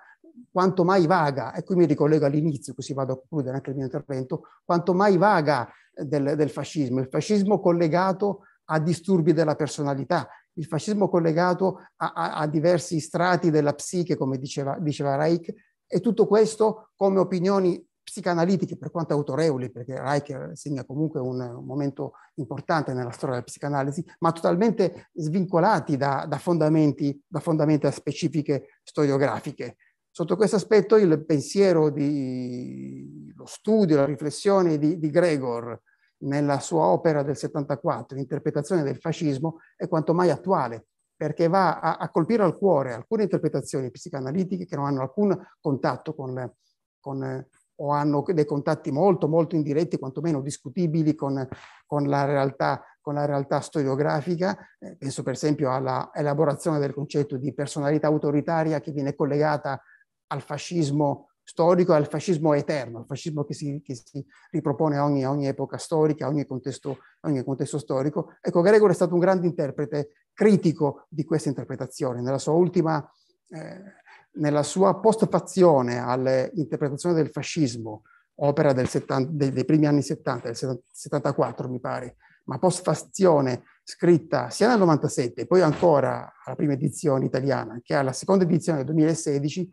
[0.50, 3.84] quanto mai vaga, e qui mi ricollego all'inizio, così vado a concludere anche il mio
[3.84, 10.66] intervento, quanto mai vaga del, del fascismo, il fascismo collegato a disturbi della personalità, il
[10.66, 15.52] fascismo collegato a, a, a diversi strati della psiche, come diceva, diceva Reich,
[15.86, 21.64] e tutto questo come opinioni psicanalitiche, per quanto autorevoli, perché Reich segna comunque un, un,
[21.64, 28.80] momento importante nella storia della psicanalisi, ma totalmente svincolati da, da, fondamenti, da fondamenta specifiche
[28.82, 29.76] storiografiche.
[30.18, 35.80] Sotto questo aspetto il pensiero, di, lo studio, la riflessione di, di Gregor
[36.24, 41.98] nella sua opera del 74, l'interpretazione del fascismo, è quanto mai attuale, perché va a,
[41.98, 46.52] a, colpire al cuore alcune interpretazioni psicanalitiche che non hanno alcun contatto con,
[46.98, 47.46] con,
[47.76, 51.46] o hanno dei contatti molto, molto indiretti, quantomeno discutibili con,
[51.86, 54.58] con, la, realtà, con la realtà storiografica.
[54.80, 59.80] Eh, penso per esempio alla elaborazione del concetto di personalità autoritaria che viene collegata
[60.28, 65.24] al fascismo storico al fascismo eterno, al fascismo che si, che si ripropone a ogni,
[65.24, 68.34] ogni, epoca storica, a ogni contesto, ogni contesto storico.
[68.42, 72.20] Ecco, Gregor è stato un grande interprete critico di questa interpretazione.
[72.20, 73.10] Nella sua ultima...
[73.48, 73.96] Eh,
[74.38, 78.02] nella sua postfazione all'interpretazione del fascismo,
[78.36, 84.50] opera del 70, dei, dei, primi anni 70, del 74 mi pare, ma postfazione scritta
[84.50, 88.86] sia nel 97 e poi ancora alla prima edizione italiana che alla seconda edizione del
[88.86, 89.68] 2016,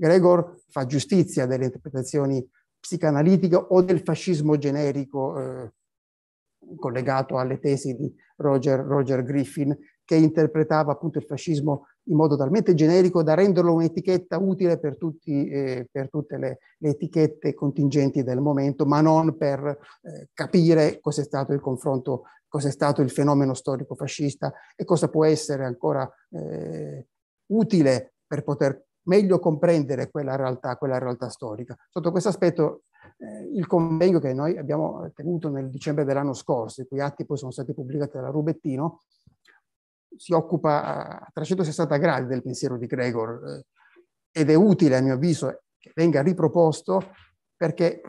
[0.00, 2.42] Gregor fa giustizia delle interpretazioni
[2.80, 5.72] psicanalitiche o del fascismo generico eh,
[6.76, 12.74] collegato alle tesi di Roger, Roger Griffin che interpretava appunto il fascismo in modo talmente
[12.74, 18.40] generico da renderlo un'etichetta utile per, tutti, eh, per tutte le, le, etichette contingenti del
[18.40, 23.94] momento, ma non per eh, capire cos'è stato il confronto, cos'è stato il fenomeno storico
[23.94, 27.06] fascista e cosa può essere ancora eh,
[27.52, 31.76] utile per poter meglio comprendere quella realtà, quella realtà storica.
[31.88, 32.84] Sotto questo aspetto
[33.18, 37.36] eh, il convegno che noi abbiamo tenuto nel dicembre dell'anno scorso, i cui atti poi
[37.36, 39.00] sono stati pubblicati dalla Rubettino,
[40.16, 43.66] si occupa a 360 gradi del pensiero di Gregor eh,
[44.30, 47.12] ed è utile a mio avviso che venga riproposto
[47.56, 48.00] perché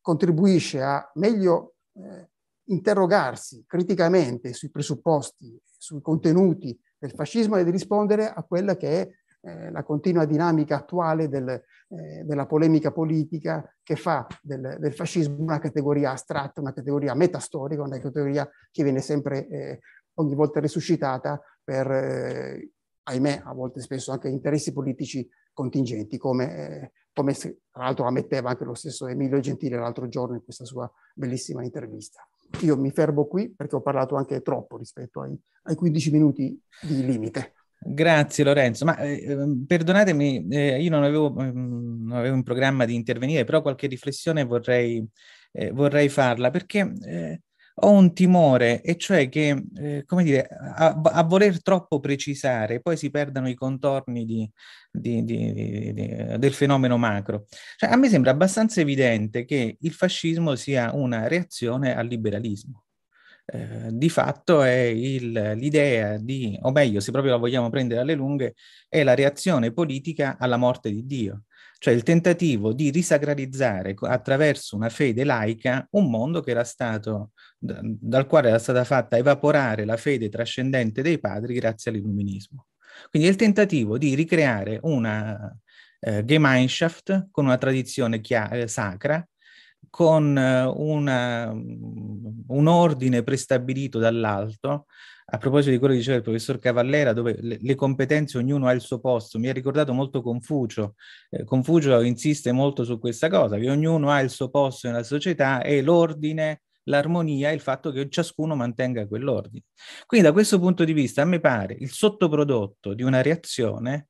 [0.00, 2.30] contribuisce a meglio eh,
[2.64, 9.08] interrogarsi criticamente sui presupposti, sui contenuti del fascismo e di rispondere a quella che è
[9.40, 15.36] eh, la continua dinamica attuale del, eh, della polemica politica che fa del, del, fascismo
[15.38, 19.80] una categoria astratta, una categoria metastorica, una categoria che viene sempre eh,
[20.14, 22.70] ogni volta resuscitata per, eh,
[23.04, 28.50] ahimè, a volte spesso anche interessi politici contingenti, come, eh, come se, tra l'altro ammetteva
[28.50, 32.26] anche lo stesso Emilio Gentile l'altro giorno in questa sua bellissima intervista.
[32.60, 37.04] Io mi fermo qui perché ho parlato anche troppo rispetto ai, ai 15 minuti di
[37.04, 37.54] limite.
[37.80, 42.84] Grazie Lorenzo, ma eh, ehm, perdonatemi, eh, io non avevo, mm, non avevo, in programma
[42.84, 45.06] di intervenire, però qualche riflessione vorrei,
[45.52, 47.42] eh, vorrei farla perché eh,
[47.80, 52.96] ho un timore, e cioè che, eh, come dire, a, a, voler troppo precisare, poi
[52.96, 54.50] si perdano i contorni di,
[54.90, 55.92] di, di,
[56.36, 57.46] del fenomeno macro.
[57.76, 62.87] Cioè, a me sembra abbastanza evidente che il fascismo sia una reazione al liberalismo.
[63.50, 68.14] Eh, di fatto è il, l'idea di, o meglio, se proprio la vogliamo prendere alle
[68.14, 68.54] lunghe,
[68.88, 71.44] è la reazione politica alla morte di Dio
[71.78, 78.26] cioè il tentativo di risacralizzare attraverso una fede laica un mondo che era stato, dal
[78.26, 82.66] quale era stata fatta evaporare la fede trascendente dei padri grazie all'illuminismo.
[83.10, 85.56] Quindi è il tentativo di ricreare una
[86.00, 89.26] eh, Gemeinschaft con una tradizione chia- eh, sacra,
[89.90, 94.86] con eh, una, un ordine prestabilito dall'alto,
[95.30, 98.72] a proposito di quello che diceva il professor Cavallera, dove le, le, competenze ognuno ha
[98.72, 100.94] il suo posto, mi ha ricordato molto Confucio.
[101.28, 105.62] Eh, Confucio insiste molto su questa cosa, che ognuno ha il suo posto nella società
[105.62, 109.64] e l'ordine, l'armonia, il fatto che ciascuno mantenga quell'ordine.
[110.06, 114.08] Quindi da questo punto di vista, a me pare il sottoprodotto di una reazione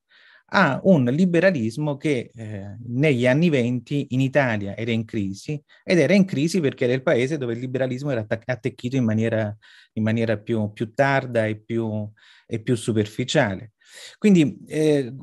[0.51, 6.15] a un liberalismo che eh, negli anni venti in Italia era in crisi ed era
[6.15, 9.55] in crisi perché era il paese dove il liberalismo era attecchito in maniera,
[9.95, 12.11] in maniera più, più, tarda e più,
[12.47, 13.73] e più superficiale.
[14.19, 15.15] Quindi, eh,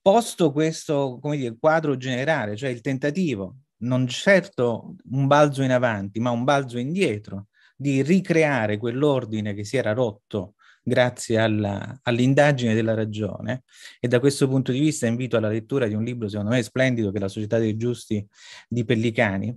[0.00, 6.30] posto questo dire, quadro generale, cioè il tentativo, non certo un balzo in avanti, ma
[6.30, 10.54] un balzo indietro, di ricreare quell'ordine che si era rotto
[10.90, 13.62] grazie alla, all'indagine della ragione
[14.00, 17.12] e da questo punto di vista invito alla lettura di un libro secondo me splendido
[17.12, 18.26] che è La società dei giusti
[18.68, 19.56] di Pellicani.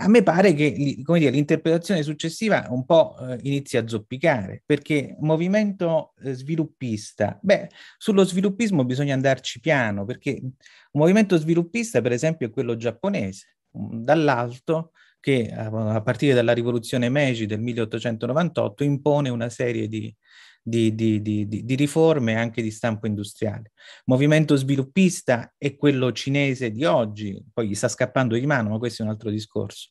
[0.00, 6.14] A me pare che dire, l'interpretazione successiva un po' eh, inizi a zoppicare perché movimento
[6.22, 10.52] eh, sviluppista, beh, sullo sviluppismo bisogna andarci piano perché un
[11.00, 17.60] movimento sviluppista per esempio è quello giapponese, dall'alto che a partire dalla rivoluzione Meiji del
[17.60, 20.12] 1898 impone una serie di,
[20.62, 23.72] di, di, di, di, riforme anche di stampo industriale.
[24.04, 29.02] Movimento sviluppista è quello cinese di oggi, poi gli sta scappando di mano, ma questo
[29.02, 29.90] è un altro discorso.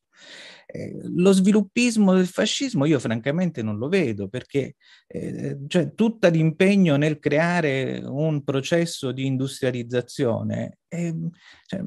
[0.74, 6.95] Eh, lo sviluppismo del fascismo io francamente non lo vedo perché eh, cioè, tutto l'impegno
[6.95, 11.13] nel creare un processo di industrializzazione eh,
[11.65, 11.82] cioè,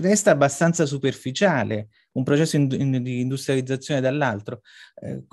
[0.00, 4.62] resta abbastanza superficiale un processo in, in, di industrializzazione dall'altro.
[5.00, 5.24] Eh,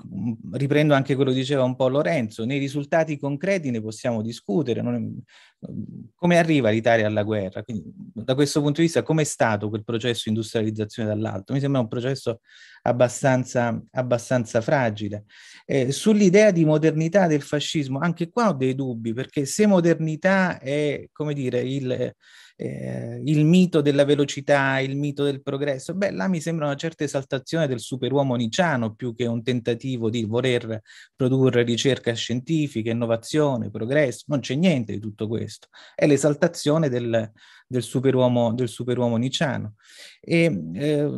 [0.52, 4.80] riprendo anche quello che diceva un po' Lorenzo, nei risultati concreti ne possiamo discutere.
[4.80, 5.66] È,
[6.14, 7.62] come arriva l'Italia alla guerra?
[7.62, 11.52] Quindi, da questo punto di vista, come è stato quel processo di industrializzazione dall'alto?
[11.52, 12.40] Mi sembra un processo
[12.82, 15.24] abbastanza, abbastanza fragile.
[15.64, 21.08] Eh, sull'idea di modernità del fascismo, anche qua ho dei dubbi, perché se modernità è,
[21.12, 22.14] come dire, il
[22.60, 27.04] eh, il mito della velocità, il mito del progresso, beh, là mi sembra una certa
[27.04, 30.82] esaltazione del superuomo niciano più che un tentativo di voler
[31.14, 37.30] produrre ricerca scientifica, innovazione, progresso, non c'è niente di tutto questo, è l'esaltazione del,
[37.68, 39.74] del superuomo, del superuomo niciano.
[40.20, 41.10] E, eh,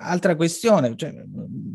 [0.00, 1.12] altra questione, cioè,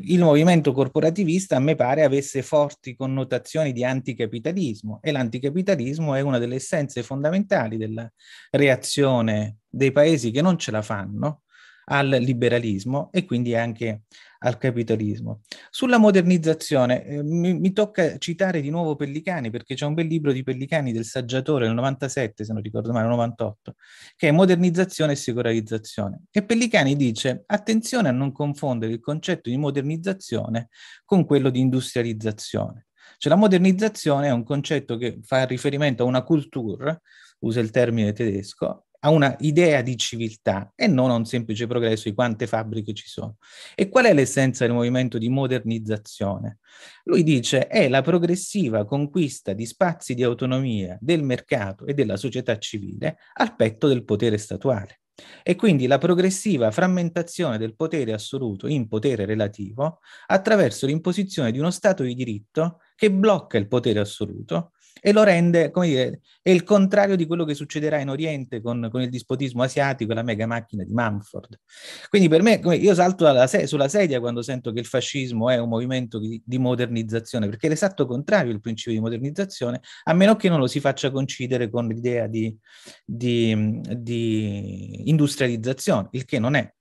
[0.02, 6.38] il movimento corporativista a me pare avesse forti connotazioni di anticapitalismo e l'anticapitalismo è una
[6.38, 8.10] delle essenze fondamentali della
[8.52, 11.42] reazione dei paesi che non ce la fanno
[11.86, 14.04] al liberalismo e quindi anche
[14.46, 15.42] al capitalismo.
[15.70, 20.32] Sulla modernizzazione eh, mi, mi, tocca citare di nuovo Pellicani perché c'è un bel libro
[20.32, 23.76] di Pellicani del saggiatore del 97, se non ricordo male, 98,
[24.16, 26.26] che è Modernizzazione e secolarizzazione.
[26.32, 30.70] E Pellicani dice attenzione a non confondere il concetto di modernizzazione
[31.04, 32.88] con quello di industrializzazione.
[33.18, 37.00] Cioè la modernizzazione è un concetto che fa riferimento a una cultura,
[37.40, 42.10] usa il termine tedesco, a una idea di civiltà e non a un semplice progresso
[42.10, 43.38] di quante fabbriche ci sono.
[43.76, 46.58] E qual è l'essenza del movimento di modernizzazione?
[47.04, 52.58] Lui dice è la progressiva conquista di spazi di autonomia del mercato e della società
[52.58, 55.02] civile al petto del potere statuale.
[55.44, 61.72] E quindi la progressiva frammentazione del potere assoluto in potere relativo attraverso l'imposizione di uno
[61.72, 64.72] Stato di diritto che blocca il potere assoluto
[65.02, 68.88] e lo rende, come dire, è il contrario di quello che succederà in Oriente con,
[68.92, 71.60] con il dispotismo asiatico e la mega macchina di Mumford.
[72.10, 75.70] Quindi per me, io salto se- sulla sedia quando sento che il fascismo è un
[75.70, 80.50] movimento di, di modernizzazione, perché è l'esatto contrario il principio di modernizzazione, a meno che
[80.50, 82.56] non lo si faccia coincidere con l'idea di,
[83.04, 86.74] di, di industrializzazione, il che non è.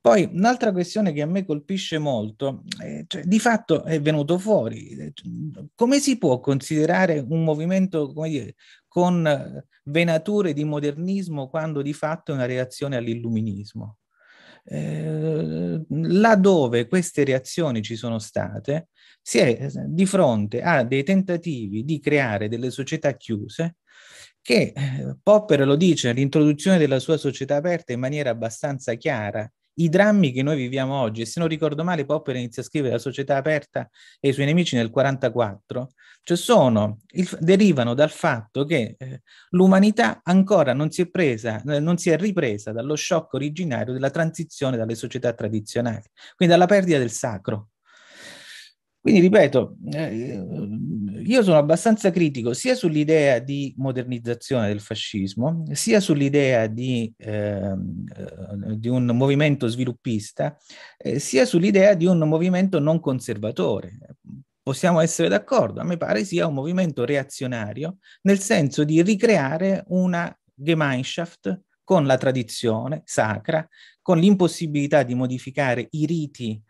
[0.00, 4.96] Poi un'altra questione che a me colpisce molto, eh, cioè, di fatto è venuto fuori,
[4.96, 5.12] eh,
[5.74, 8.54] come si può considerare un movimento dire,
[8.88, 13.98] con venature di modernismo quando di fatto è una reazione all'illuminismo?
[14.64, 18.88] eh, laddove queste reazioni ci sono state,
[19.22, 23.76] si è di fronte a dei tentativi di creare delle società chiuse
[24.42, 29.88] che eh, Popper lo dice, l'introduzione della sua società aperta in maniera abbastanza chiara i
[29.88, 32.98] drammi che noi viviamo oggi, e se non ricordo male Popper inizia a scrivere La
[32.98, 33.88] società aperta
[34.18, 35.92] e i suoi nemici nel 1944,
[36.22, 41.80] cioè sono, il, derivano dal fatto che eh, l'umanità ancora non si, è presa, eh,
[41.80, 46.04] non si è ripresa dallo shock originario della transizione dalle società tradizionali,
[46.36, 47.68] quindi dalla perdita del sacro.
[49.00, 50.44] Quindi ripeto, eh,
[51.24, 57.74] io sono abbastanza critico sia sull'idea di modernizzazione del fascismo, sia sull'idea di, eh,
[58.76, 60.54] di un movimento sviluppista,
[60.98, 63.98] eh, sia sull'idea di un movimento non conservatore.
[64.62, 70.30] Possiamo essere d'accordo, a me pare sia un movimento reazionario, nel senso di ricreare una
[70.54, 73.66] Gemeinschaft con la tradizione sacra,
[74.02, 76.60] con l'impossibilità di modificare i riti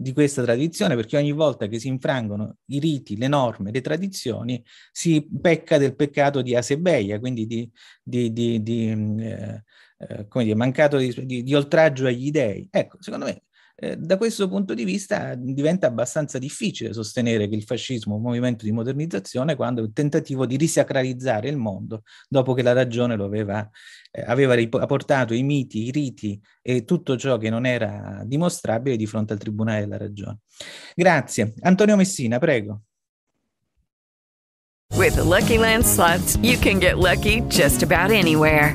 [0.00, 4.62] di questa tradizione, perché ogni volta che si infrangono i riti, le norme, le tradizioni,
[4.92, 7.68] si pecca del peccato di asebeia, quindi di,
[8.02, 9.64] di, di, di eh,
[9.98, 12.68] eh, come dire, mancato di, oltraggio agli dei.
[12.70, 13.42] Ecco, secondo me
[13.80, 18.22] eh, da questo punto di vista diventa abbastanza difficile sostenere che il fascismo è un
[18.22, 23.14] movimento di modernizzazione quando è un tentativo di risacralizzare il mondo dopo che la ragione
[23.14, 23.68] lo aveva,
[24.10, 29.06] eh, aveva portato i miti, i riti e tutto ciò che non era dimostrabile di
[29.06, 30.38] fronte al Tribunale della Ragione.
[30.96, 31.54] Grazie.
[31.60, 32.82] Antonio Messina, prego.
[34.96, 38.74] With Lucky Land slots, you can get lucky just about anywhere.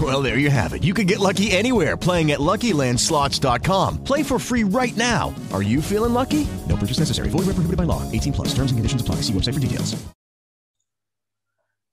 [0.00, 0.84] Well, there you have it.
[0.84, 4.04] You can get lucky anywhere playing at LuckyLandSlots.com.
[4.04, 5.34] Play for free right now.
[5.52, 6.46] Are you feeling lucky?
[6.68, 7.28] No purchase necessary.
[7.28, 8.02] Void where prohibited by law.
[8.12, 8.54] 18 plus.
[8.54, 9.16] Terms and conditions apply.
[9.16, 9.96] See website for details.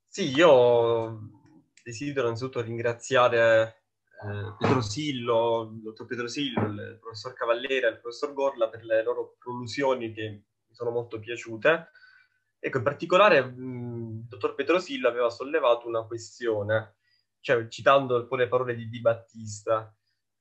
[0.07, 1.29] Sì, io
[1.83, 3.83] desidero innanzitutto ringraziare
[4.23, 8.83] eh, Pedro Sillo, il dottor Pedro Sillo, il professor Cavallera e il professor Gorla per
[8.83, 10.27] le loro prolusioni che
[10.67, 11.91] mi sono molto piaciute.
[12.57, 16.96] Ecco, in particolare mh, il dottor Pedro Sillo aveva sollevato una questione,
[17.47, 19.95] cioè citando alcune parole di Di Battista,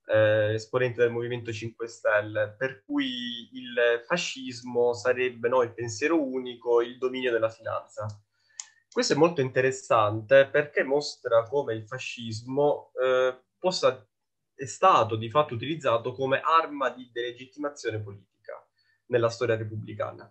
[0.06, 6.82] eh, esponente del Movimento 5 Stelle, per cui il fascismo sarebbe no, il pensiero unico,
[6.82, 8.08] il dominio della finanza.
[8.90, 14.04] Questo è molto interessante perché mostra come il fascismo eh, possa,
[14.52, 18.66] è stato di fatto utilizzato come arma di delegittimazione politica
[19.06, 20.28] nella storia repubblicana.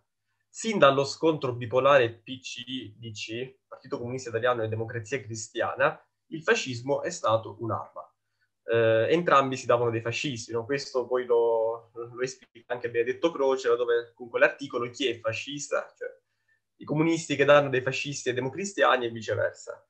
[0.49, 5.97] Sin dallo scontro bipolare PC-DC, Partito Comunista Italiano e Democrazia Cristiana,
[6.27, 8.09] il fascismo è stato un'arma.
[8.67, 10.65] Eh, entrambi si davano dei fascisti, no?
[10.65, 15.93] questo poi lo, lo esplica anche Benedetto Croce, dove con quell'articolo chi è fascista?
[15.95, 16.07] Cioè,
[16.77, 19.85] i comunisti che danno dei fascisti ai democristiani e viceversa.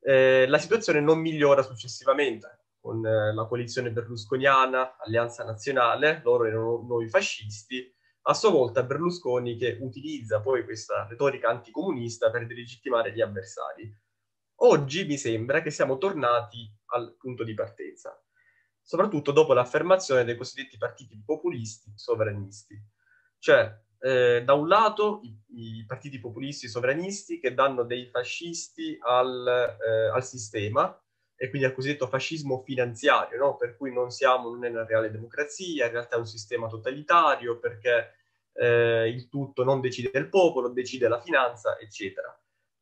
[0.00, 6.84] Eh, la situazione non migliora successivamente con eh, la coalizione berlusconiana, Alleanza Nazionale, loro erano
[6.86, 7.92] nuovi fascisti,
[8.28, 13.92] a sua volta Berlusconi che utilizza poi questa retorica anticomunista per delegittimare gli avversari.
[14.60, 18.18] Oggi mi sembra che siamo tornati al punto di partenza,
[18.80, 22.74] soprattutto dopo l'affermazione dei cosiddetti partiti populisti sovranisti.
[23.38, 29.76] Cioè, eh, da un lato i, i, partiti populisti sovranisti che danno dei fascisti al,
[29.78, 30.98] eh, al, sistema
[31.34, 33.56] e quindi al cosiddetto fascismo finanziario, no?
[33.56, 38.14] per cui non siamo una reale democrazia, in realtà è un sistema totalitario perché
[38.54, 42.34] eh, il tutto non decide il popolo, decide la finanza, eccetera.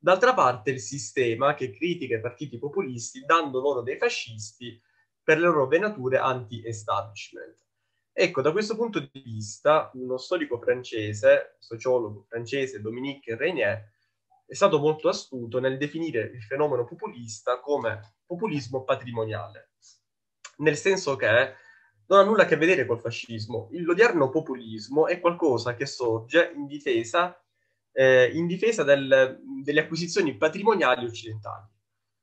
[0.05, 4.79] D'altra parte il sistema che critica i partiti populisti dando loro dei fascisti
[5.23, 7.65] per le loro venature anti-establishment.
[8.13, 13.93] Ecco, da questo punto di vista, uno storico francese, sociologo francese, Dominique Régnier,
[14.45, 19.71] è stato molto astuto nel definire il fenomeno populista come populismo patrimoniale,
[20.59, 21.55] nel senso che
[22.09, 23.69] non ha nulla a che vedere col fascismo.
[23.71, 27.43] L'odierno populismo è qualcosa che sorge in difesa,
[27.95, 31.67] eh, in difesa del, delle acquisizioni patrimoniali occidentali.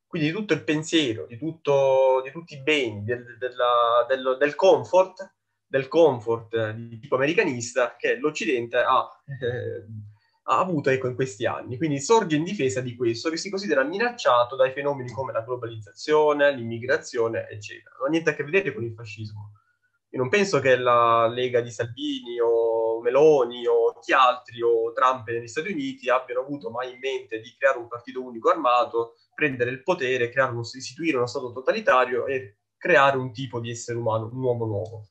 [0.06, 4.56] quindi di tutto il pensiero, di, tutto, di tutti i beni, del, della, del, del,
[4.56, 5.36] comfort,
[5.66, 9.86] del comfort di tipo americanista che l'Occidente ha, eh,
[10.44, 11.78] ha avuto ecco, in questi anni.
[11.78, 16.54] Quindi sorge in difesa di questo che si considera minacciato dai fenomeni come la globalizzazione,
[16.54, 17.96] l'immigrazione, eccetera.
[17.98, 19.54] Non ha niente a che vedere con il fascismo.
[20.10, 22.61] Io non penso che la Lega di Salvini o
[23.02, 27.56] Meloni o chi altri o Trump negli Stati Uniti abbiano avuto mai in mente di
[27.58, 32.58] creare un partito unico armato, prendere il potere, creare uno, istituire uno Stato totalitario e
[32.78, 35.10] creare un tipo di essere umano, un uomo nuovo.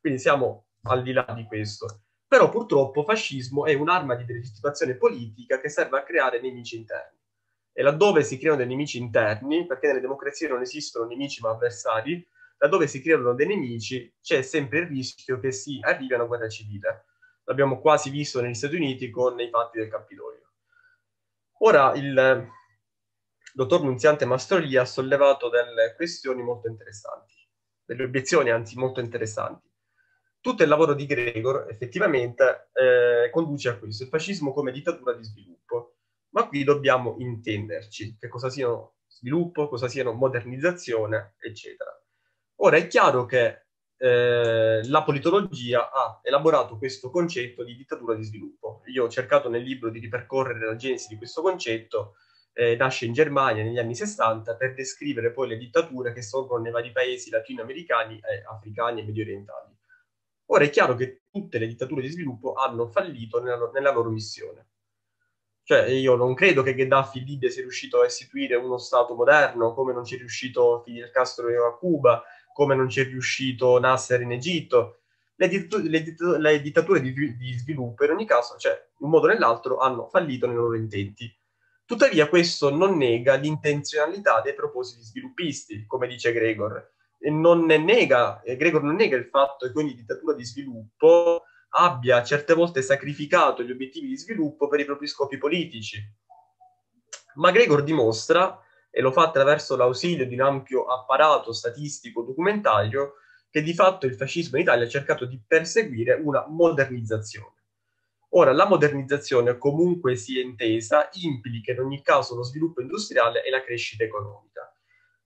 [0.00, 2.02] Quindi siamo al di là di questo.
[2.28, 7.18] Però purtroppo fascismo è un'arma di delegittimazione politica che serve a creare nemici interni.
[7.72, 12.26] E laddove si creano dei nemici interni, perché nelle democrazie non esistono nemici ma avversari,
[12.58, 16.48] laddove si creano dei nemici c'è sempre il rischio che si arrivi a una guerra
[16.48, 17.04] civile.
[17.46, 20.52] L'abbiamo quasi visto negli Stati Uniti con i fatti del Campidoglio.
[21.60, 22.48] Ora il
[23.54, 27.34] dottor Nunziante Mastrolia ha sollevato delle questioni molto interessanti,
[27.84, 29.70] delle obiezioni anzi molto interessanti.
[30.40, 35.24] Tutto il lavoro di Gregor effettivamente eh, conduce a questo, il fascismo come dittatura di
[35.24, 35.96] sviluppo.
[36.30, 41.90] Ma qui dobbiamo intenderci che cosa siano sviluppo, cosa siano modernizzazione, eccetera.
[42.56, 43.65] Ora è chiaro che
[43.98, 48.82] eh, la politologia ha elaborato questo concetto di dittatura di sviluppo.
[48.86, 52.16] Io ho cercato nel libro di ripercorrere la genesi di questo concetto,
[52.52, 56.72] eh, nasce in Germania negli anni 60 per descrivere poi le dittature che sorgono nei
[56.72, 59.74] vari paesi latinoamericani, e africani e medio orientali.
[60.46, 64.68] Ora è chiaro che tutte le dittature di sviluppo hanno fallito nella, nella loro missione.
[65.64, 69.74] Cioè, io non credo che Gheddafi in Libia sia riuscito a istituire uno Stato moderno,
[69.74, 72.22] come non ci è riuscito Fidel Castro a Cuba,
[72.56, 75.00] come non ci è riuscito Nasser in Egitto.
[75.34, 79.10] Le, ditt- le, ditt- le dittature di, di, sviluppo, in ogni caso, cioè, in un
[79.10, 81.30] modo o nell'altro, hanno fallito nei loro intenti.
[81.84, 86.92] Tuttavia, questo non nega l'intenzionalità dei propositi sviluppisti, come dice Gregor.
[87.18, 92.54] E non nega, Gregor non nega il fatto che ogni dittatura di sviluppo abbia certe
[92.54, 95.98] volte sacrificato gli obiettivi di sviluppo per i propri scopi politici.
[97.34, 98.58] Ma Gregor dimostra
[98.96, 103.16] e lo fa attraverso l'ausilio di un ampio apparato statistico documentario
[103.50, 107.56] che di fatto il fascismo in Italia ha cercato di perseguire una modernizzazione.
[108.30, 113.62] Ora, la modernizzazione, comunque sia intesa, implica in ogni caso lo sviluppo industriale e la
[113.62, 114.72] crescita economica.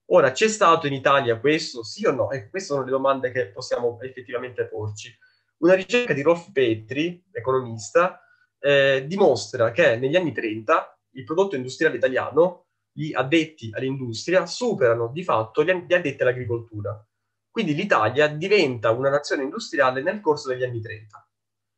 [0.07, 2.33] Ora, c'è stato in Italia questo, sì o no?
[2.33, 5.17] E queste sono le domande che possiamo effettivamente porci.
[5.59, 8.21] Una ricerca di Rolf Petri, economista,
[8.59, 15.23] eh, dimostra che negli anni 30 il prodotto industriale italiano gli addetti all'industria superano di
[15.23, 17.05] fatto gli addetti all'agricoltura.
[17.51, 21.29] Quindi l'Italia diventa una nazione industriale nel corso degli anni 30.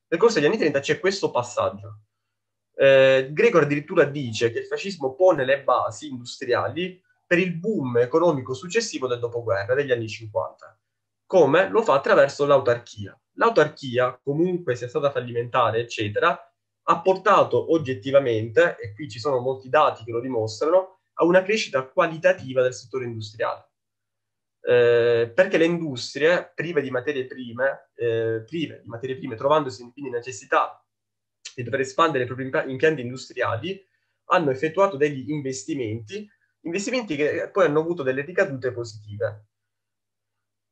[0.08, 2.00] Nel corso degli anni 30 c'è questo passaggio.
[2.74, 8.52] Eh, Gregor addirittura dice che il fascismo pone le basi industriali per il boom economico
[8.52, 10.78] successivo del dopoguerra, degli anni 50.
[11.26, 11.70] Come?
[11.70, 13.18] Lo fa attraverso l'autarchia.
[13.36, 16.38] L'autarchia, comunque sia stata fallimentare, eccetera,
[16.84, 21.86] ha portato oggettivamente, e qui ci sono molti dati che lo dimostrano, a una crescita
[21.86, 23.70] qualitativa del settore industriale.
[24.64, 30.10] Eh, perché le industrie prive di materie prime, eh, prive di materie prime, trovandosi quindi
[30.10, 30.84] necessità
[31.54, 33.80] di dover espandere i propri impianti industriali,
[34.26, 36.28] hanno effettuato degli investimenti,
[36.62, 39.46] investimenti che poi hanno avuto delle ricadute positive.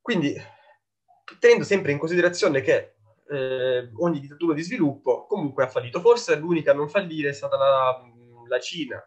[0.00, 0.34] Quindi,
[1.38, 2.96] tenendo sempre in considerazione che
[3.28, 7.56] eh, ogni dittatura di sviluppo comunque ha fallito, forse l'unica a non fallire è stata
[7.56, 8.02] la,
[8.48, 9.04] la Cina,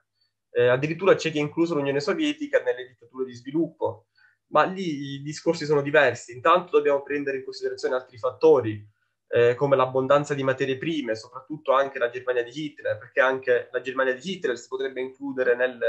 [0.54, 4.08] eh, addirittura c'è chi ha incluso l'Unione Sovietica nelle dittature di sviluppo,
[4.48, 6.32] ma lì i discorsi sono diversi.
[6.32, 8.88] Intanto dobbiamo prendere in considerazione altri fattori,
[9.28, 13.82] eh, come l'abbondanza di materie prime, soprattutto anche la Germania di Hitler, perché anche la
[13.82, 15.80] Germania di Hitler si potrebbe includere nel,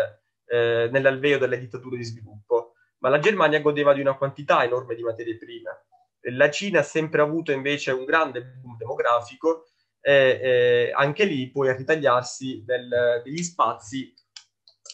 [0.47, 5.03] eh, nell'alveo delle dittature di sviluppo, ma la Germania godeva di una quantità enorme di
[5.03, 5.85] materie prime.
[6.33, 9.67] La Cina ha sempre avuto invece un grande boom demografico
[10.01, 14.15] e eh, anche lì poi a ritagliarsi del, degli spazi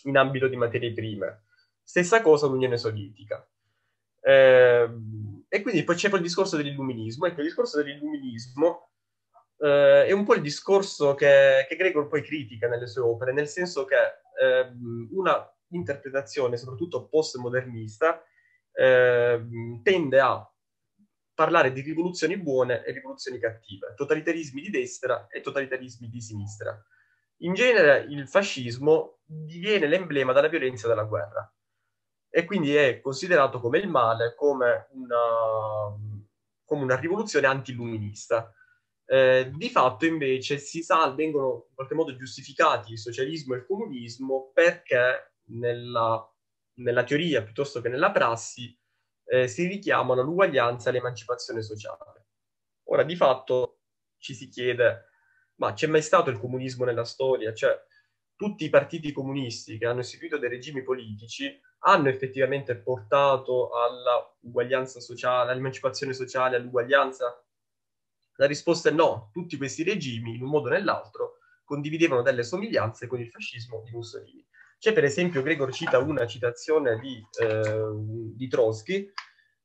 [0.04, 1.44] in ambito di materie prime.
[1.82, 3.46] Stessa cosa l'Unione Sovietica.
[4.22, 4.88] Eh,
[5.48, 7.26] e quindi poi c'è poi il discorso dell'illuminismo.
[7.26, 8.90] Ecco, il discorso dell'illuminismo
[9.58, 13.48] eh, è un po' il discorso che, che, Gregor poi critica nelle sue opere, nel
[13.48, 13.96] senso che
[14.40, 14.70] eh,
[15.10, 18.22] una interpretazione, soprattutto postmodernista,
[18.72, 20.50] ehm, tende a
[21.34, 26.78] parlare di rivoluzioni buone e rivoluzioni cattive, totalitarismi di destra e totalitarismi di sinistra
[27.40, 31.52] in genere il fascismo diviene l'emblema della violenza della guerra
[32.28, 35.18] e quindi è considerato come il male, come una,
[36.64, 38.52] come una rivoluzione anti-illuminista.
[39.04, 43.66] Eh, di fatto invece si sa, vengono in qualche modo giustificati il socialismo e il
[43.66, 46.24] comunismo perché nella
[46.80, 48.76] nella teoria piuttosto che nella prassi,
[49.24, 52.26] eh, si richiamano l'uguaglianza e l'emancipazione sociale.
[52.88, 53.82] Ora, di fatto,
[54.18, 55.09] ci si chiede,
[55.60, 57.52] ma c'è mai stato il comunismo nella storia?
[57.52, 57.78] Cioè,
[58.34, 64.34] tutti i partiti comunisti che hanno istituito dei regimi politici hanno effettivamente portato alla
[64.84, 67.44] sociale, all'emancipazione sociale, all'uguaglianza?
[68.36, 69.28] La risposta è no.
[69.32, 73.90] Tutti questi regimi, in un modo o nell'altro, condividevano delle somiglianze con il fascismo di
[73.90, 74.44] Mussolini.
[74.78, 77.90] C'è per esempio, Gregor cita una citazione di, eh,
[78.34, 79.12] di Trotsky.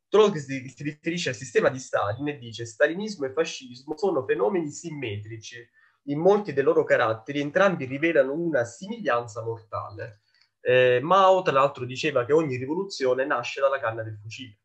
[0.10, 5.66] Trotsky si riferisce al sistema di Stalin e dice stalinismo e fascismo sono fenomeni simmetrici.
[6.08, 10.22] In molti dei loro caratteri entrambi rivelano una somiglianza mortale.
[10.62, 14.60] Eh, Mao, tra l'altro, diceva che ogni rivoluzione nasce dalla canna del fucile.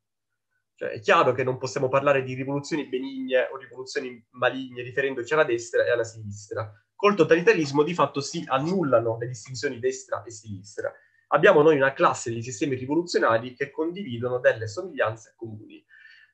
[0.74, 5.44] Cioè, è chiaro che non possiamo parlare di rivoluzioni benigne o rivoluzioni maligne riferendoci alla
[5.44, 6.72] destra e alla sinistra.
[6.94, 10.92] Col totalitarismo di fatto si annullano le distinzioni destra e sinistra.
[11.28, 15.84] Abbiamo noi una classe di sistemi rivoluzionari che condividono delle somiglianze comuni.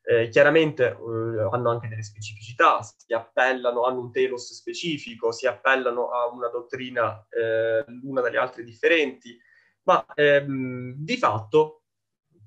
[0.09, 6.11] Eh, chiaramente eh, hanno anche delle specificità, si appellano, hanno un telos specifico, si appellano
[6.11, 9.37] a una dottrina eh, l'una dalle altre differenti,
[9.83, 11.81] ma ehm, di fatto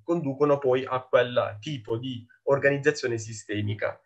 [0.03, 4.01] conducono poi a quel tipo di organizzazione sistemica.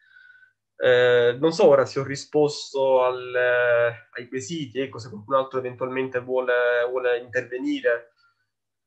[0.76, 5.60] Eh, non so ora se ho risposto al, eh, ai quesiti, ecco, se qualcun altro
[5.60, 8.13] eventualmente vuole, vuole intervenire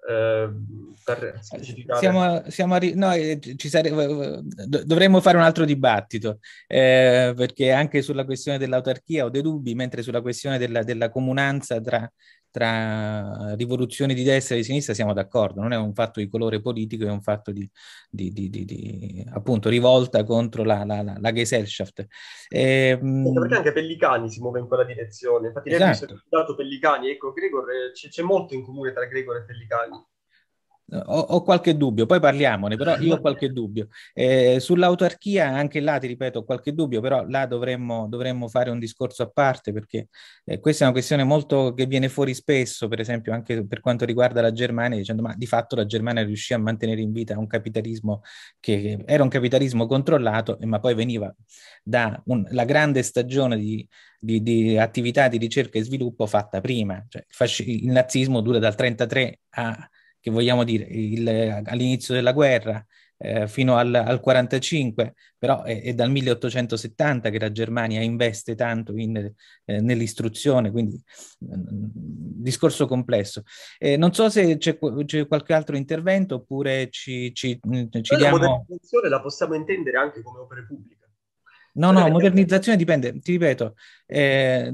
[0.07, 0.49] eh,
[1.03, 1.99] per specificare.
[1.99, 3.91] Siamo, siamo arri- no, eh, sare-
[4.85, 10.01] dovremmo fare un altro dibattito, eh, perché anche sulla questione dell'autarchia ho dei dubbi, mentre
[10.01, 12.09] sulla questione della, della comunanza tra
[12.57, 16.59] tra rivoluzioni di destra e di sinistra siamo d'accordo, non è un fatto di colore
[16.59, 17.69] politico, è un fatto di,
[18.09, 22.07] di, di, di appunto rivolta contro la, la, la, la Gesellschaft.
[22.49, 26.05] E, perché anche Pellicani si muove in quella direzione, infatti esatto.
[26.05, 29.45] lei ha citato Pellicani, ecco Gregor, eh, c'è, c'è molto in comune tra Gregor e
[29.45, 30.05] Pellicani.
[30.89, 33.89] Ho, ho, qualche dubbio, poi parliamone, però io ho qualche dubbio.
[34.13, 38.79] Eh, sull'autarchia, anche là ti ripeto, ho qualche dubbio, però là dovremmo, dovremmo fare un
[38.79, 40.07] discorso a parte perché
[40.45, 44.05] eh, questa è una questione molto che viene fuori spesso, per esempio anche per quanto
[44.05, 47.47] riguarda la Germania, dicendo ma di fatto la Germania riuscì a mantenere in vita un
[47.47, 48.21] capitalismo
[48.61, 51.33] che era un capitalismo controllato, ma poi veniva
[51.83, 53.85] da un, la grande stagione di,
[54.19, 57.03] di, di, attività di ricerca e sviluppo fatta prima.
[57.09, 59.89] Cioè, il, fasci- il nazismo dura dal 1933 a
[60.27, 61.27] che vogliamo dire, il,
[61.65, 62.85] all'inizio della guerra
[63.19, 68.95] eh, fino al, al 45, però è, è, dal 1870 che la Germania investe tanto
[68.95, 71.01] in, eh, nell'istruzione, quindi
[71.45, 71.55] mm,
[72.43, 73.43] discorso complesso.
[73.77, 78.37] Eh, non so se c'è, c'è, qualche altro intervento oppure ci, ci, mm, ci diamo...
[78.37, 80.96] La modernizzazione la possiamo intendere anche come opere pubbliche.
[81.77, 83.75] No, no, modernizzazione dipende, ti ripeto,
[84.07, 84.73] eh,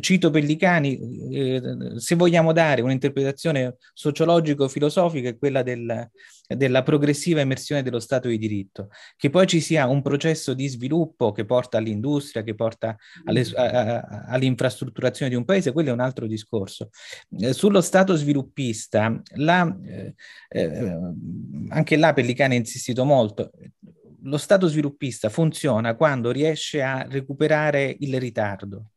[0.00, 0.98] cito Pellicani,
[1.30, 1.60] eh,
[1.96, 6.08] se vogliamo dare un'interpretazione sociologico-filosofica è quella del,
[6.46, 11.32] della progressiva emersione dello Stato di diritto, che poi ci sia un processo di sviluppo
[11.32, 16.00] che porta all'industria, che porta alle, a, a, all'infrastrutturazione di un paese, quello è un
[16.00, 16.90] altro discorso.
[17.38, 20.14] Eh, sullo Stato sviluppista, la, eh,
[20.48, 20.98] eh,
[21.68, 23.50] anche là Pellicani ha insistito molto,
[24.22, 28.90] lo Stato sviluppista funziona quando riesce a recuperare il ritardo.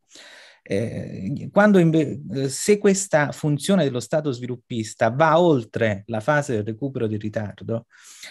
[0.66, 7.06] Eh, quando inve- se questa funzione dello Stato sviluppista va oltre la fase del recupero
[7.06, 7.88] del ritardo,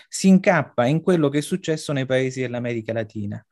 [0.08, 3.44] si incappa in quello che è successo nei paesi dell'America Latina.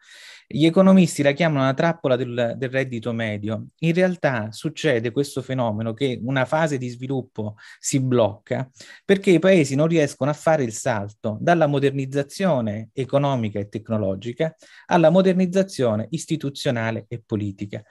[0.53, 3.69] Gli economisti la chiamano la trappola del, del, reddito medio.
[3.79, 8.69] In realtà succede questo fenomeno che una fase di sviluppo si blocca
[9.05, 14.53] perché i paesi non riescono a fare il salto dalla modernizzazione economica e tecnologica
[14.87, 17.85] alla modernizzazione istituzionale e politica.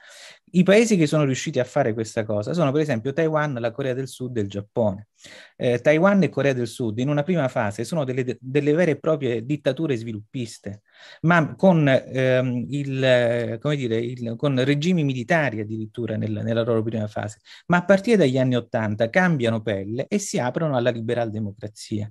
[0.52, 3.94] I paesi che sono riusciti a fare questa cosa sono per esempio Taiwan, la Corea
[3.94, 5.08] del Sud e il Giappone.
[5.56, 8.98] Eh, Taiwan e Corea del Sud in una prima fase sono delle, delle vere e
[8.98, 10.82] proprie dittature sviluppiste,
[11.22, 17.38] ma con, ehm, il, dire, il, con regimi militari addirittura nel, nella loro prima fase,
[17.66, 22.10] ma a partire dagli anni Ottanta cambiano pelle e si aprono alla liberal democrazia.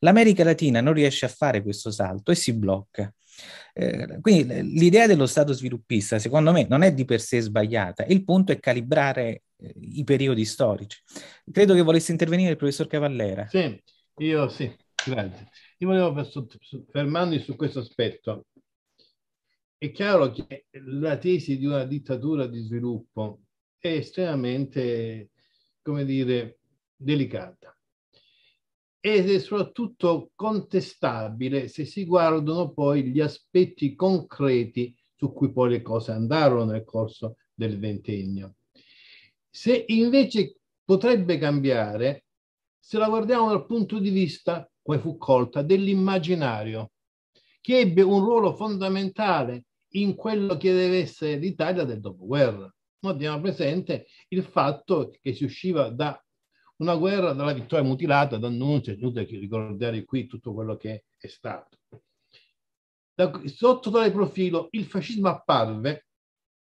[0.00, 3.12] L'America Latina non riesce a fare questo salto e si blocca.
[3.72, 8.04] Eh, quindi l'idea dello Stato sviluppista, secondo me, non è di per sé sbagliata.
[8.04, 11.00] Il punto è calibrare eh, i periodi storici.
[11.50, 13.46] Credo che volesse intervenire il professor Cavallera.
[13.46, 13.82] Sì,
[14.18, 15.48] io sì, grazie.
[15.78, 16.24] Io volevo
[16.90, 18.46] fermarmi su questo aspetto.
[19.78, 23.40] È chiaro che la tesi di una dittatura di sviluppo
[23.78, 25.30] è estremamente,
[25.82, 26.60] come dire,
[26.96, 27.75] delicata
[29.14, 35.82] ed è soprattutto contestabile se si guardano poi gli aspetti concreti su cui poi le
[35.82, 38.56] cose andarono nel corso del ventennio.
[39.48, 42.24] Se invece potrebbe cambiare
[42.80, 46.90] se la guardiamo dal punto di vista, come fu colta, dell'immaginario,
[47.60, 52.72] che ebbe un ruolo fondamentale in quello che deve essere l'Italia del dopoguerra.
[53.00, 56.20] Noi abbiamo presente il fatto che si usciva da
[56.78, 61.78] una guerra dalla vittoria mutilata, d'annuncio, è inutile ricordare qui tutto quello che è stato.
[63.14, 66.06] Da, sotto tale profilo il fascismo apparve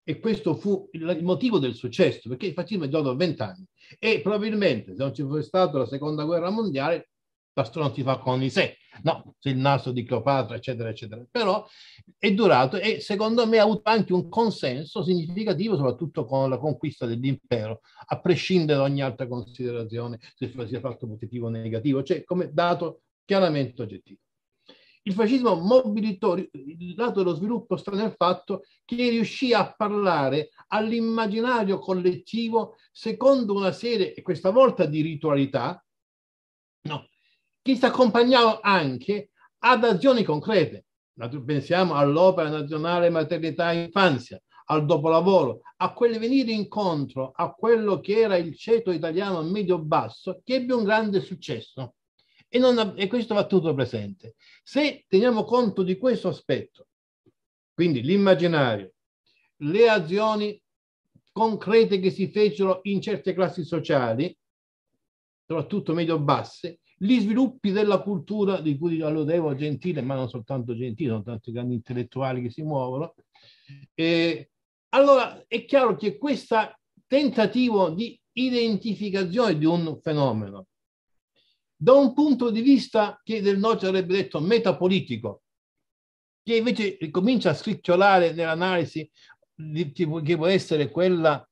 [0.04, 3.64] e questo fu il, il motivo del successo, perché il fascismo è durato vent'anni
[3.98, 7.11] e probabilmente se non ci fosse stata la seconda guerra mondiale,
[7.52, 11.26] Pastore non si fa con i sé, no, il naso di Cleopatra, eccetera, eccetera.
[11.30, 11.66] Però
[12.18, 17.04] è durato e secondo me ha avuto anche un consenso significativo, soprattutto con la conquista
[17.04, 22.50] dell'impero, a prescindere da ogni altra considerazione, se sia fatto positivo o negativo, cioè come
[22.52, 24.20] dato chiaramente oggettivo.
[25.04, 31.80] Il fascismo mobilitò, il lato dello sviluppo sta nel fatto che riuscì a parlare all'immaginario
[31.80, 35.84] collettivo secondo una serie, questa volta di ritualità,
[36.82, 37.08] no,
[37.62, 39.30] che si accompagnava anche
[39.60, 40.86] ad azioni concrete.
[41.44, 48.20] Pensiamo all'opera nazionale maternità e infanzia, al dopolavoro, a quel venire incontro a quello che
[48.20, 51.94] era il ceto italiano medio-basso, che ebbe un grande successo.
[52.48, 54.34] E, non, e questo va tutto presente.
[54.62, 56.88] Se teniamo conto di questo aspetto,
[57.72, 58.92] quindi l'immaginario,
[59.58, 60.60] le azioni
[61.32, 64.36] concrete che si fecero in certe classi sociali,
[65.46, 71.22] soprattutto medio-basse, gli sviluppi della cultura di cui alludevo Gentile, ma non soltanto Gentile, sono
[71.24, 73.14] tanti grandi intellettuali che si muovono.
[73.92, 74.50] E
[74.90, 80.66] allora è chiaro che questo tentativo di identificazione di un fenomeno
[81.74, 85.42] da un punto di vista che del Noce avrebbe detto metapolitico,
[86.44, 89.10] che invece comincia a scricchiolare nell'analisi
[89.92, 91.44] che può essere quella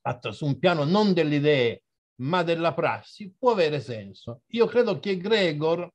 [0.00, 1.81] fatta su un piano non delle idee,
[2.22, 4.42] ma della prassi, può avere senso.
[4.48, 5.88] Io credo che Gregor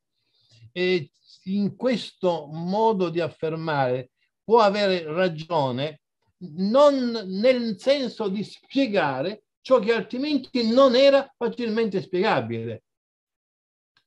[0.72, 1.10] eh,
[1.46, 4.12] in questo modo di affermare
[4.44, 6.02] può avere ragione
[6.40, 12.84] non nel senso di spiegare ciò che altrimenti non era facilmente spiegabile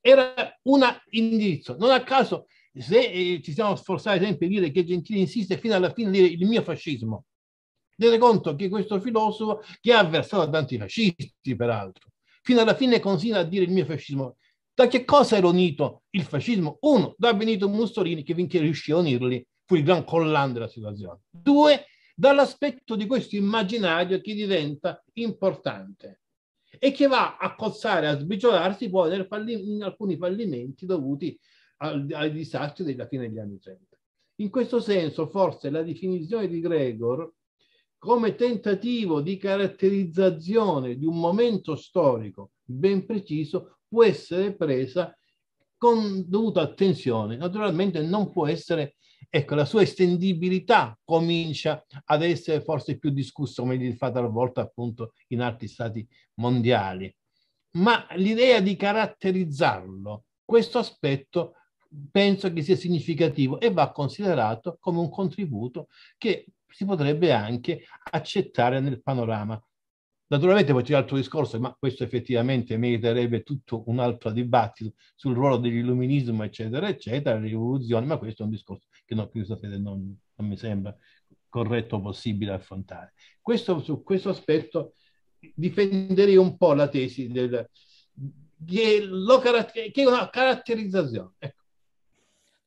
[0.01, 0.33] era
[0.63, 1.77] un indirizzo.
[1.77, 5.75] Non a caso, se eh, ci siamo sforzati sempre di dire che Gentile insiste fino
[5.75, 7.25] alla fine a dire il mio fascismo,
[7.95, 12.10] rende conto che questo filosofo, che ha avversato tanti fascisti peraltro,
[12.41, 14.37] fino alla fine consiglia a dire il mio fascismo.
[14.73, 16.77] Da che cosa era unito il fascismo?
[16.81, 21.21] Uno, da Benito Mussolini, che finché riuscì a unirli, fu il gran collante della situazione.
[21.29, 21.85] Due,
[22.15, 26.21] dall'aspetto di questo immaginario che diventa importante
[26.79, 29.13] e che va a cozzare, a sbriciolarsi poi
[29.47, 31.37] in alcuni fallimenti dovuti
[31.77, 33.97] al, ai disastri della fine degli anni 30.
[34.35, 37.31] In questo senso, forse la definizione di Gregor
[38.01, 45.15] come tentativo di caratterizzazione di un momento storico ben preciso può essere presa
[45.77, 47.37] con dovuta attenzione.
[47.37, 48.95] Naturalmente non può essere
[49.29, 55.13] ecco, la sua estendibilità comincia ad essere forse più discussa, come di fa talvolta appunto
[55.27, 56.03] in altri stati
[56.39, 57.15] mondiali.
[57.73, 61.53] Ma l'idea di caratterizzarlo, questo aspetto
[62.09, 65.87] penso che sia significativo e va considerato come un contributo
[66.17, 69.61] che si potrebbe anche accettare nel panorama
[70.31, 75.57] Naturalmente poi c'è altro discorso, ma questo effettivamente meriterebbe tutto un altro dibattito sul ruolo
[75.57, 80.55] dell'illuminismo, eccetera, eccetera, le rivoluzioni, ma questo è un discorso che no, non, non mi
[80.55, 80.95] sembra
[81.49, 83.11] corretto o possibile affrontare.
[83.41, 84.93] Questo, su questo aspetto
[85.53, 87.69] difenderei un po' la tesi del,
[88.65, 91.33] che, lo, che è una caratterizzazione.
[91.39, 91.60] Ecco.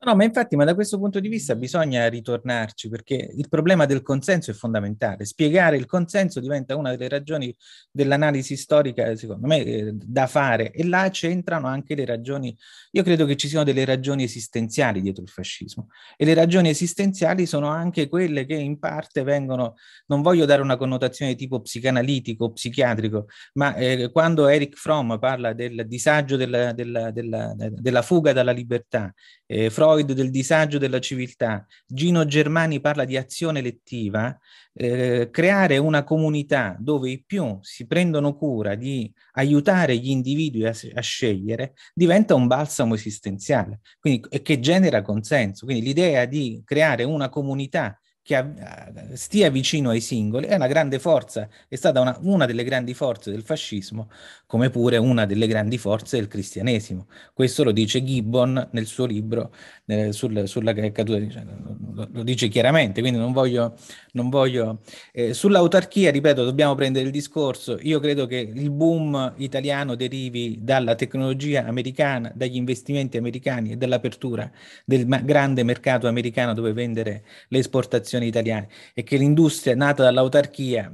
[0.06, 4.02] No, ma infatti, ma da questo punto di vista bisogna ritornarci perché il problema del
[4.02, 5.24] consenso è fondamentale.
[5.24, 7.54] Spiegare il consenso diventa una delle ragioni
[7.90, 12.54] dell'analisi storica, secondo me, eh, da fare e là c'entrano anche le ragioni.
[12.90, 17.46] Io credo che ci siano delle ragioni esistenziali dietro il fascismo e le ragioni esistenziali
[17.46, 19.76] sono anche quelle che in parte vengono,
[20.08, 25.86] non voglio dare una connotazione tipo psicanalitico, psichiatrico, ma eh, quando Eric Fromm parla del
[25.86, 29.10] disagio della, della, della, della fuga dalla libertà,
[29.46, 34.36] eh, Freud del disagio della civiltà, Gino Germani parla di azione lettiva,
[34.72, 40.74] eh, creare una comunità dove i più si prendono cura di aiutare gli individui a,
[40.94, 45.64] a scegliere diventa un balsamo esistenziale quindi, e che genera consenso.
[45.64, 50.98] Quindi l'idea di creare una comunità che eh, stia vicino ai singoli è una grande
[50.98, 54.08] forza, è stata una, una, delle grandi forze del fascismo,
[54.46, 57.06] come pure una delle grandi forze del cristianesimo.
[57.34, 59.52] Questo lo dice Gibbon nel suo libro
[59.84, 61.44] eh, sul, sulla caduta,
[61.92, 63.76] lo, lo, dice chiaramente, quindi non voglio...
[64.14, 64.78] Non voglio
[65.12, 70.94] eh, sull'autarchia, ripeto, dobbiamo prendere il discorso, io credo che il boom italiano derivi dalla
[70.94, 74.48] tecnologia americana, dagli investimenti americani e dall'apertura
[74.84, 80.90] del grande mercato americano dove vendere le esportazioni produzioni italiane e che l'industria nata dall'autarchia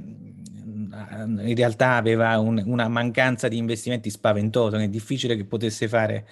[0.93, 6.27] in realtà aveva un, una mancanza di investimenti spaventosa, è difficile che potesse fare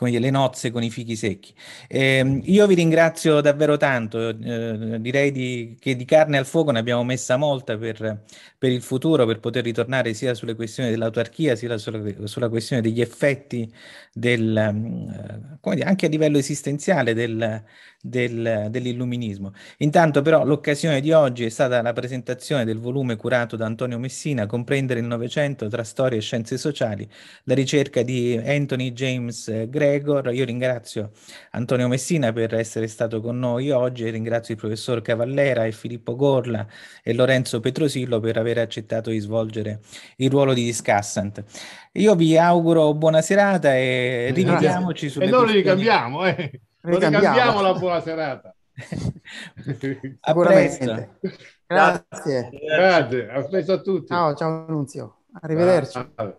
[0.00, 1.52] come dire, le nozze con i fichi secchi.
[1.86, 6.78] Eh, io vi ringrazio davvero tanto, eh, direi di, che di carne al fuoco ne
[6.78, 8.22] abbiamo messa molta per,
[8.56, 13.02] per, il futuro, per poter ritornare sia sulle questioni dell'autarchia, sia sulla, sulla questione degli
[13.02, 13.70] effetti
[14.10, 17.62] del, eh, dire, anche a livello esistenziale del,
[18.00, 19.52] del, dell'illuminismo.
[19.78, 24.46] Intanto però l'occasione di oggi è stata la presentazione del volume curato da Antonio Messina,
[24.46, 27.08] Comprendere il Novecento tra storia e scienze sociali,
[27.44, 30.32] la ricerca di Anthony James Gregor.
[30.32, 31.10] Io ringrazio
[31.50, 36.14] Antonio Messina per essere stato con noi oggi e ringrazio il professor Cavallera e Filippo
[36.14, 36.66] Gorla
[37.02, 39.80] e Lorenzo Petrosillo per aver accettato di svolgere
[40.16, 41.42] il ruolo di discussant.
[41.92, 46.60] Io vi auguro buona serata e rivediamoci sulle E noi li cambiamo, eh.
[46.82, 48.54] Non cambiamo la buona serata.
[50.20, 51.18] A presto.
[51.66, 52.50] Grazie.
[52.50, 54.06] Grazie, a presto a tutti.
[54.08, 55.18] Ciao, ciao Nunzio.
[55.40, 55.98] Arrivederci.
[56.16, 56.36] Ah,